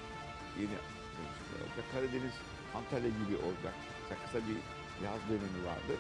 yeni 0.59 0.77
gelişmeler 1.17 1.63
olacak. 1.67 1.87
Karadeniz, 1.93 2.37
Antalya 2.75 3.09
gibi 3.09 3.37
olacak. 3.47 3.75
Mesela 4.03 4.21
kısa 4.25 4.39
bir 4.49 4.59
yaz 5.05 5.21
dönemi 5.29 5.61
vardı. 5.71 5.95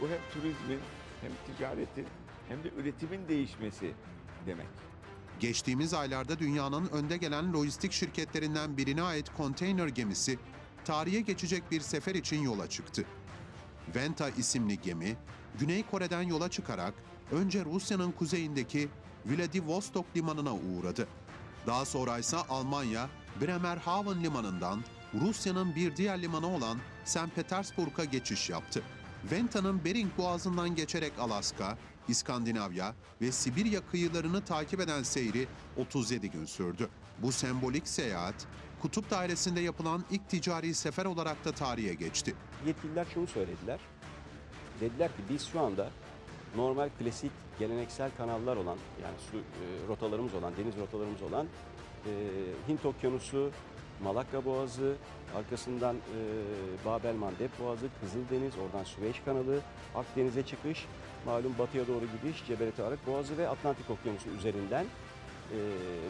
Bu 0.00 0.08
hem 0.08 0.22
turizmin, 0.32 0.80
hem 1.22 1.32
ticaretin, 1.46 2.06
hem 2.48 2.64
de 2.64 2.68
üretimin 2.76 3.28
değişmesi 3.28 3.92
demek. 4.46 4.66
Geçtiğimiz 5.40 5.94
aylarda 5.94 6.38
dünyanın 6.38 6.88
önde 6.88 7.16
gelen 7.16 7.52
lojistik 7.52 7.92
şirketlerinden 7.92 8.76
birine 8.76 9.02
ait 9.02 9.34
konteyner 9.36 9.88
gemisi 9.88 10.38
tarihe 10.84 11.20
geçecek 11.20 11.70
bir 11.70 11.80
sefer 11.80 12.14
için 12.14 12.42
yola 12.42 12.68
çıktı. 12.68 13.04
Venta 13.94 14.30
isimli 14.30 14.80
gemi, 14.80 15.16
Güney 15.60 15.82
Kore'den 15.90 16.22
yola 16.22 16.48
çıkarak 16.48 16.94
önce 17.32 17.64
Rusya'nın 17.64 18.12
kuzeyindeki 18.12 18.88
Vladivostok 19.26 20.16
limanına 20.16 20.54
uğradı. 20.54 21.08
Daha 21.66 21.84
sonra 21.84 22.18
ise 22.18 22.36
Almanya 22.36 23.08
Bremerhaven 23.40 24.24
limanından 24.24 24.84
Rusya'nın 25.20 25.74
bir 25.74 25.96
diğer 25.96 26.22
limanı 26.22 26.56
olan 26.56 26.78
St. 27.04 27.34
Petersburg'a 27.34 28.04
geçiş 28.04 28.50
yaptı. 28.50 28.82
Venta'nın 29.32 29.84
Bering 29.84 30.12
Boğazı'ndan 30.18 30.74
geçerek 30.74 31.12
Alaska, 31.18 31.78
İskandinavya 32.10 32.94
ve 33.20 33.32
Sibirya 33.32 33.80
kıyılarını 33.90 34.44
takip 34.44 34.80
eden 34.80 35.02
seyri 35.02 35.48
37 35.76 36.30
gün 36.30 36.44
sürdü. 36.44 36.88
Bu 37.18 37.32
sembolik 37.32 37.88
seyahat, 37.88 38.34
Kutup 38.82 39.10
Dairesi'nde 39.10 39.60
yapılan 39.60 40.04
ilk 40.10 40.28
ticari 40.28 40.74
sefer 40.74 41.04
olarak 41.04 41.44
da 41.44 41.52
tarihe 41.52 41.94
geçti. 41.94 42.34
Yetkililer 42.66 43.06
şunu 43.14 43.26
söylediler. 43.26 43.80
Dediler 44.80 45.08
ki 45.08 45.22
biz 45.30 45.46
şu 45.46 45.60
anda 45.60 45.90
normal 46.56 46.88
klasik 46.98 47.32
geleneksel 47.58 48.10
kanallar 48.16 48.56
olan 48.56 48.76
yani 49.02 49.14
su 49.30 49.36
e, 49.36 49.88
rotalarımız 49.88 50.34
olan, 50.34 50.52
deniz 50.56 50.76
rotalarımız 50.76 51.22
olan 51.22 51.46
e, 52.06 52.10
Hint 52.68 52.86
Okyanusu, 52.86 53.50
Malakka 54.02 54.44
Boğazı, 54.44 54.94
arkasından 55.36 55.96
e, 55.96 56.20
Babel 56.86 57.14
Mandeb 57.14 57.50
Boğazı, 57.60 57.86
Kızıldeniz, 58.00 58.52
oradan 58.58 58.84
Süveyş 58.84 59.20
Kanalı, 59.24 59.60
Akdeniz'e 59.94 60.42
çıkış, 60.42 60.86
malum 61.26 61.54
batıya 61.58 61.88
doğru 61.88 62.04
gidiş, 62.04 62.46
Cebeli 62.46 62.72
Tarık 62.72 63.06
Boğazı 63.06 63.38
ve 63.38 63.48
Atlantik 63.48 63.90
Okyanusu 63.90 64.28
üzerinden 64.38 64.84
e, 65.52 65.58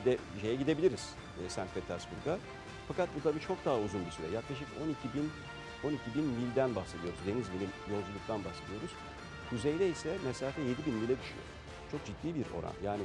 de 0.05 0.19
şeye 0.41 0.55
gidebiliriz 0.55 1.15
e, 1.47 1.51
St. 1.51 1.75
Petersburg'a. 1.75 2.39
Fakat 2.89 3.09
bu 3.17 3.23
tabii 3.23 3.41
çok 3.41 3.65
daha 3.65 3.79
uzun 3.79 4.07
bir 4.07 4.11
süre. 4.11 4.27
Yaklaşık 4.35 4.69
12 4.85 5.19
bin 5.19 5.31
12 5.85 6.01
bin 6.15 6.25
milden 6.25 6.75
bahsediyoruz. 6.75 7.19
Deniz 7.27 7.49
mili 7.49 7.67
yolculuktan 7.91 8.45
bahsediyoruz. 8.45 8.91
Kuzeyde 9.51 9.89
ise 9.89 10.17
mesafe 10.27 10.63
7 10.63 10.87
bin 10.87 10.95
mile 10.95 11.17
düşüyor. 11.21 11.45
Çok 11.91 12.05
ciddi 12.05 12.35
bir 12.35 12.47
oran. 12.59 12.73
Yani 12.85 13.03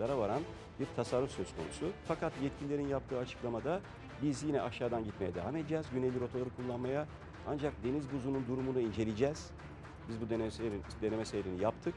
%40'lara 0.00 0.18
varan 0.18 0.42
bir 0.80 0.86
tasarruf 0.96 1.30
söz 1.30 1.46
konusu. 1.56 1.94
Fakat 2.08 2.32
yetkililerin 2.42 2.88
yaptığı 2.88 3.18
açıklamada 3.18 3.80
biz 4.22 4.42
yine 4.42 4.62
aşağıdan 4.62 5.04
gitmeye 5.04 5.34
devam 5.34 5.56
edeceğiz. 5.56 5.86
Güneyli 5.94 6.20
rotaları 6.20 6.48
kullanmaya. 6.56 7.06
Ancak 7.48 7.72
deniz 7.84 8.12
buzunun 8.12 8.46
durumunu 8.48 8.80
inceleyeceğiz. 8.80 9.50
Biz 10.08 10.20
bu 10.20 10.30
deneme 10.30 10.50
seyrini, 10.50 10.80
deneme 11.02 11.24
seyrini 11.24 11.62
yaptık. 11.62 11.94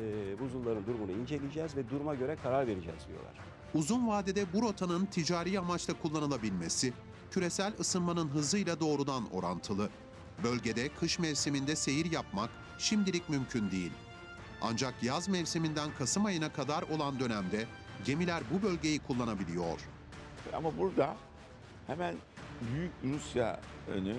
Ee, 0.00 0.40
buzulların 0.40 0.86
durumunu 0.86 1.12
inceleyeceğiz 1.12 1.76
ve 1.76 1.90
duruma 1.90 2.14
göre 2.14 2.36
karar 2.42 2.66
vereceğiz 2.66 3.06
diyorlar. 3.08 3.32
Uzun 3.74 4.08
vadede 4.08 4.52
bu 4.52 4.62
rotanın 4.62 5.06
ticari 5.06 5.58
amaçla 5.58 5.94
kullanılabilmesi, 5.94 6.92
küresel 7.30 7.72
ısınmanın 7.80 8.28
hızıyla 8.28 8.80
doğrudan 8.80 9.30
orantılı. 9.32 9.88
Bölgede 10.44 10.88
kış 10.88 11.18
mevsiminde 11.18 11.76
seyir 11.76 12.12
yapmak 12.12 12.50
şimdilik 12.78 13.28
mümkün 13.28 13.70
değil. 13.70 13.92
Ancak 14.62 15.02
yaz 15.02 15.28
mevsiminden 15.28 15.90
Kasım 15.98 16.24
ayına 16.24 16.52
kadar 16.52 16.82
olan 16.82 17.20
dönemde 17.20 17.66
gemiler 18.04 18.42
bu 18.52 18.62
bölgeyi 18.62 18.98
kullanabiliyor. 18.98 19.80
Ama 20.52 20.78
burada 20.78 21.16
hemen 21.86 22.14
büyük 22.60 22.92
Rusya 23.04 23.60
önü, 23.88 24.16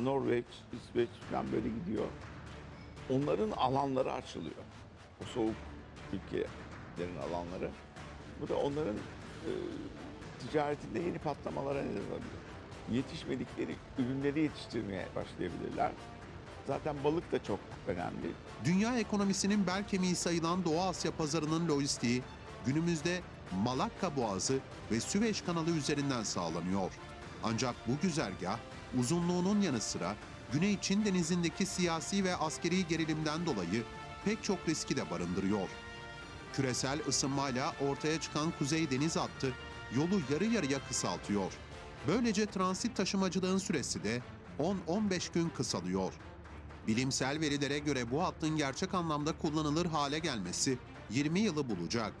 Norveç, 0.00 0.46
İsveç 0.72 1.08
falan 1.30 1.52
böyle 1.52 1.68
gidiyor. 1.68 2.06
Onların 3.10 3.50
alanları 3.50 4.12
açılıyor. 4.12 4.64
O 5.22 5.24
soğuk 5.24 5.54
ülkelerin 6.12 7.16
alanları. 7.16 7.70
Bu 8.40 8.48
da 8.48 8.56
onların 8.56 8.96
e, 8.96 9.50
ticaretinde 10.38 10.98
yeni 10.98 11.18
patlamalara 11.18 11.82
neden 11.82 12.10
olabilir. 12.10 12.46
Yetişmedikleri 12.92 13.76
ürünleri 13.98 14.40
yetiştirmeye 14.40 15.06
başlayabilirler. 15.16 15.92
Zaten 16.66 16.96
balık 17.04 17.32
da 17.32 17.44
çok 17.44 17.58
önemli. 17.88 18.32
Dünya 18.64 18.98
ekonomisinin 18.98 19.66
bel 19.66 19.88
kemiği 19.88 20.14
sayılan 20.14 20.64
Doğu 20.64 20.80
Asya 20.80 21.10
pazarının 21.10 21.68
lojistiği 21.68 22.22
günümüzde 22.66 23.20
Malakka 23.64 24.16
Boğazı 24.16 24.58
ve 24.90 25.00
Süveyş 25.00 25.40
kanalı 25.40 25.70
üzerinden 25.70 26.22
sağlanıyor. 26.22 26.92
Ancak 27.44 27.74
bu 27.86 27.92
güzergah 28.02 28.58
uzunluğunun 28.98 29.60
yanı 29.60 29.80
sıra 29.80 30.14
Güney 30.52 30.80
Çin 30.80 31.04
denizindeki 31.04 31.66
siyasi 31.66 32.24
ve 32.24 32.36
askeri 32.36 32.86
gerilimden 32.86 33.46
dolayı 33.46 33.82
pek 34.24 34.44
çok 34.44 34.68
riski 34.68 34.96
de 34.96 35.10
barındırıyor. 35.10 35.68
Küresel 36.52 36.98
ısınmayla 37.08 37.72
ortaya 37.88 38.20
çıkan 38.20 38.52
Kuzey 38.58 38.90
Deniz 38.90 39.16
hattı 39.16 39.52
yolu 39.96 40.20
yarı 40.32 40.44
yarıya 40.44 40.78
kısaltıyor. 40.88 41.52
Böylece 42.06 42.46
transit 42.46 42.96
taşımacılığın 42.96 43.58
süresi 43.58 44.04
de 44.04 44.22
10-15 44.58 45.34
gün 45.34 45.48
kısalıyor. 45.48 46.12
Bilimsel 46.86 47.40
verilere 47.40 47.78
göre 47.78 48.10
bu 48.10 48.22
hattın 48.22 48.56
gerçek 48.56 48.94
anlamda 48.94 49.32
kullanılır 49.38 49.86
hale 49.86 50.18
gelmesi 50.18 50.78
20 51.10 51.40
yılı 51.40 51.68
bulacak. 51.68 52.12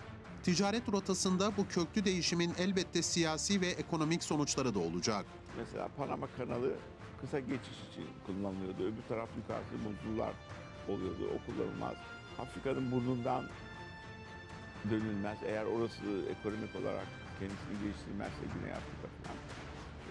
Ticaret 0.42 0.88
rotasında 0.92 1.56
bu 1.56 1.68
köklü 1.68 2.04
değişimin 2.04 2.52
elbette 2.58 3.02
siyasi 3.02 3.60
ve 3.60 3.66
ekonomik 3.66 4.24
sonuçları 4.24 4.74
da 4.74 4.78
olacak. 4.78 5.26
Mesela 5.58 5.88
Panama 5.88 6.26
kanalı 6.36 6.76
kısa 7.20 7.40
geçiş 7.40 7.78
için 7.90 8.06
kullanılıyordu. 8.26 8.82
Öbür 8.82 9.02
taraf 9.08 9.28
yukarısı 9.36 9.74
buzullar 9.84 10.32
oluyordu. 10.88 11.30
O 11.34 11.46
kullanılmaz. 11.46 11.94
Afrika'nın 12.38 12.92
burnundan 12.92 13.44
dönülmez. 14.90 15.38
Eğer 15.44 15.64
orası 15.64 16.02
ekonomik 16.30 16.76
olarak 16.76 17.06
kendisini 17.38 17.82
geliştirmezse 17.82 18.42
Güney 18.54 18.72
Afrika 18.72 19.08
falan. 19.22 19.36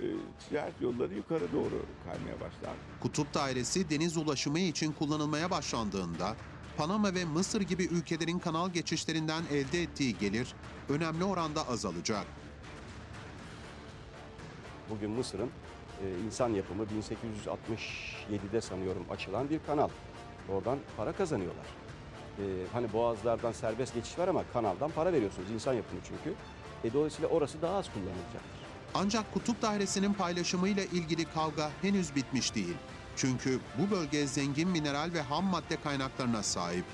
E, 0.01 0.05
ticaret 0.39 0.81
yolları 0.81 1.13
yukarı 1.13 1.51
doğru 1.53 1.85
kaymaya 2.05 2.35
başlar. 2.35 2.73
Kutup 2.99 3.33
Dairesi 3.33 3.89
deniz 3.89 4.17
ulaşımı 4.17 4.59
için 4.59 4.91
kullanılmaya 4.91 5.51
başlandığında 5.51 6.35
Panama 6.77 7.15
ve 7.15 7.25
Mısır 7.25 7.61
gibi 7.61 7.83
ülkelerin 7.83 8.39
kanal 8.39 8.69
geçişlerinden 8.69 9.43
elde 9.51 9.81
ettiği 9.81 10.17
gelir 10.17 10.53
önemli 10.89 11.23
oranda 11.23 11.67
azalacak. 11.67 12.25
Bugün 14.89 15.11
Mısır'ın 15.11 15.49
insan 16.25 16.49
yapımı 16.49 16.83
1867'de 16.83 18.61
sanıyorum 18.61 19.05
açılan 19.11 19.49
bir 19.49 19.59
kanal. 19.67 19.89
Oradan 20.49 20.79
para 20.97 21.11
kazanıyorlar. 21.11 21.65
E, 22.39 22.43
hani 22.73 22.93
boğazlardan 22.93 23.51
serbest 23.51 23.93
geçiş 23.93 24.19
var 24.19 24.27
ama 24.27 24.43
kanaldan 24.53 24.91
para 24.91 25.13
veriyorsunuz. 25.13 25.51
insan 25.51 25.73
yapımı 25.73 26.01
çünkü. 26.03 26.35
E, 26.83 26.93
dolayısıyla 26.93 27.29
orası 27.29 27.61
daha 27.61 27.77
az 27.77 27.89
kullanılacaktır. 27.93 28.65
Ancak 28.93 29.33
Kutup 29.33 29.61
Dairesi'nin 29.61 30.13
paylaşımıyla 30.13 30.83
ilgili 30.83 31.25
kavga 31.25 31.69
henüz 31.81 32.15
bitmiş 32.15 32.55
değil. 32.55 32.75
Çünkü 33.15 33.59
bu 33.77 33.95
bölge 33.95 34.27
zengin 34.27 34.69
mineral 34.69 35.13
ve 35.13 35.21
ham 35.21 35.45
madde 35.45 35.81
kaynaklarına 35.83 36.43
sahip. 36.43 36.85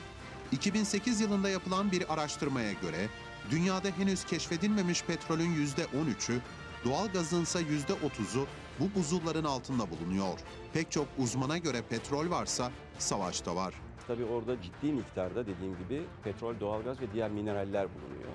2008 0.52 1.22
yılında 1.22 1.50
yapılan 1.50 1.92
bir 1.92 2.14
araştırmaya 2.14 2.72
göre 2.72 3.08
dünyada 3.52 3.90
henüz 3.98 4.26
keşfedilmemiş 4.26 5.04
petrolün 5.04 5.56
%13'ü, 5.56 6.40
doğalgazın 6.86 7.44
ise 7.44 7.60
%30'u 7.60 8.48
bu 8.82 9.00
buzulların 9.00 9.44
altında 9.44 9.84
bulunuyor. 9.92 10.40
Pek 10.74 10.92
çok 10.92 11.08
uzmana 11.18 11.58
göre 11.58 11.82
petrol 11.90 12.30
varsa 12.30 12.72
savaşta 12.98 13.56
var. 13.56 13.74
Tabii 14.08 14.26
orada 14.26 14.62
ciddi 14.62 14.94
miktarda 14.94 15.48
dediğim 15.48 15.78
gibi 15.78 16.02
petrol, 16.24 16.60
doğalgaz 16.60 17.02
ve 17.02 17.06
diğer 17.14 17.32
mineraller 17.32 17.88
bulunuyor. 17.96 18.32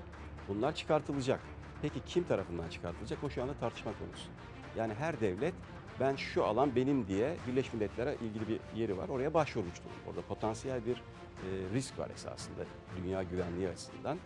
Bunlar 0.49 0.75
çıkartılacak. 0.75 1.41
Peki 1.83 2.01
kim 2.07 2.25
tarafından 2.25 2.69
çıkartılacak? 2.69 3.25
O 3.25 3.31
şu 3.31 3.43
anda 3.43 3.55
tartışma 3.55 3.93
konusu. 3.99 4.29
Yani 4.77 4.95
her 4.95 5.21
devlet 5.21 5.55
ben 6.01 6.17
şu 6.17 6.45
alan 6.45 6.77
benim 6.77 7.07
diye 7.07 7.37
Birleşmiş 7.47 7.75
Milletler'e 7.75 8.15
ilgili 8.15 8.49
bir 8.49 8.61
yeri 8.77 8.99
var. 8.99 9.09
Oraya 9.09 9.35
başvurmuş 9.35 9.75
durumda. 9.79 10.11
Orada 10.11 10.23
potansiyel 10.23 10.87
bir 10.87 10.97
e, 10.97 11.75
risk 11.75 11.99
var 11.99 12.11
esasında 12.11 12.65
dünya 12.97 13.23
güvenliği 13.23 13.69
açısından. 13.69 14.19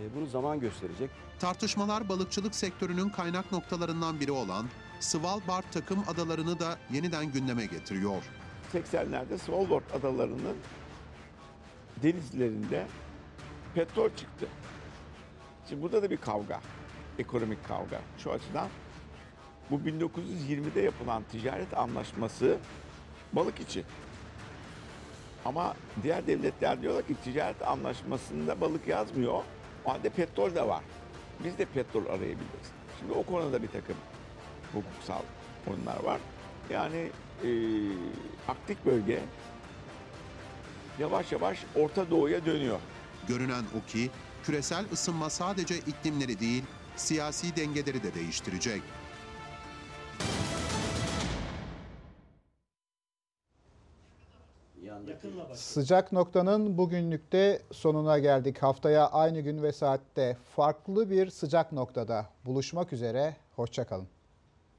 E, 0.00 0.14
bunu 0.16 0.26
zaman 0.26 0.60
gösterecek. 0.60 1.10
Tartışmalar 1.38 2.08
balıkçılık 2.08 2.54
sektörünün 2.54 3.08
kaynak 3.08 3.52
noktalarından 3.52 4.20
biri 4.20 4.32
olan 4.32 4.66
Svalbard 5.02 5.64
takım 5.72 6.04
adalarını 6.08 6.60
da 6.60 6.78
yeniden 6.92 7.32
gündeme 7.32 7.66
getiriyor. 7.66 8.22
80'lerde 8.72 9.38
Svalbard 9.38 9.90
adalarının 9.94 10.56
denizlerinde 12.02 12.86
petrol 13.74 14.08
çıktı. 14.08 14.46
Şimdi 15.68 15.82
burada 15.82 16.02
da 16.02 16.10
bir 16.10 16.16
kavga, 16.16 16.60
ekonomik 17.18 17.68
kavga. 17.68 18.00
Şu 18.18 18.32
açıdan 18.32 18.68
bu 19.70 19.76
1920'de 19.76 20.80
yapılan 20.80 21.22
ticaret 21.32 21.78
anlaşması 21.78 22.56
balık 23.32 23.60
için. 23.60 23.84
Ama 25.44 25.74
diğer 26.02 26.26
devletler 26.26 26.82
diyorlar 26.82 27.06
ki 27.06 27.14
ticaret 27.24 27.68
anlaşmasında 27.68 28.60
balık 28.60 28.88
yazmıyor. 28.88 29.42
O 29.84 29.90
halde 29.90 30.08
petrol 30.08 30.54
de 30.54 30.68
var. 30.68 30.82
Biz 31.44 31.58
de 31.58 31.64
petrol 31.64 32.06
arayabiliriz. 32.06 32.72
Şimdi 32.98 33.12
o 33.12 33.22
konuda 33.22 33.62
bir 33.62 33.68
takım 33.68 33.96
hukuksal 34.74 35.22
konular 35.64 36.04
var. 36.04 36.20
Yani 36.70 37.10
e, 37.44 37.50
Arktik 38.48 38.86
bölge 38.86 39.20
yavaş 40.98 41.32
yavaş 41.32 41.58
Orta 41.76 42.10
Doğu'ya 42.10 42.46
dönüyor. 42.46 42.78
Görünen 43.28 43.64
o 43.78 43.90
ki 43.90 44.10
küresel 44.44 44.84
ısınma 44.92 45.30
sadece 45.30 45.78
iklimleri 45.78 46.40
değil, 46.40 46.64
siyasi 46.96 47.56
dengeleri 47.56 48.02
de 48.02 48.14
değiştirecek. 48.14 48.82
Sıcak 55.54 56.12
noktanın 56.12 56.78
bugünlükte 56.78 57.62
sonuna 57.72 58.18
geldik. 58.18 58.62
Haftaya 58.62 59.06
aynı 59.06 59.40
gün 59.40 59.62
ve 59.62 59.72
saatte 59.72 60.36
farklı 60.56 61.10
bir 61.10 61.30
sıcak 61.30 61.72
noktada 61.72 62.26
buluşmak 62.44 62.92
üzere. 62.92 63.36
Hoşçakalın. 63.56 64.08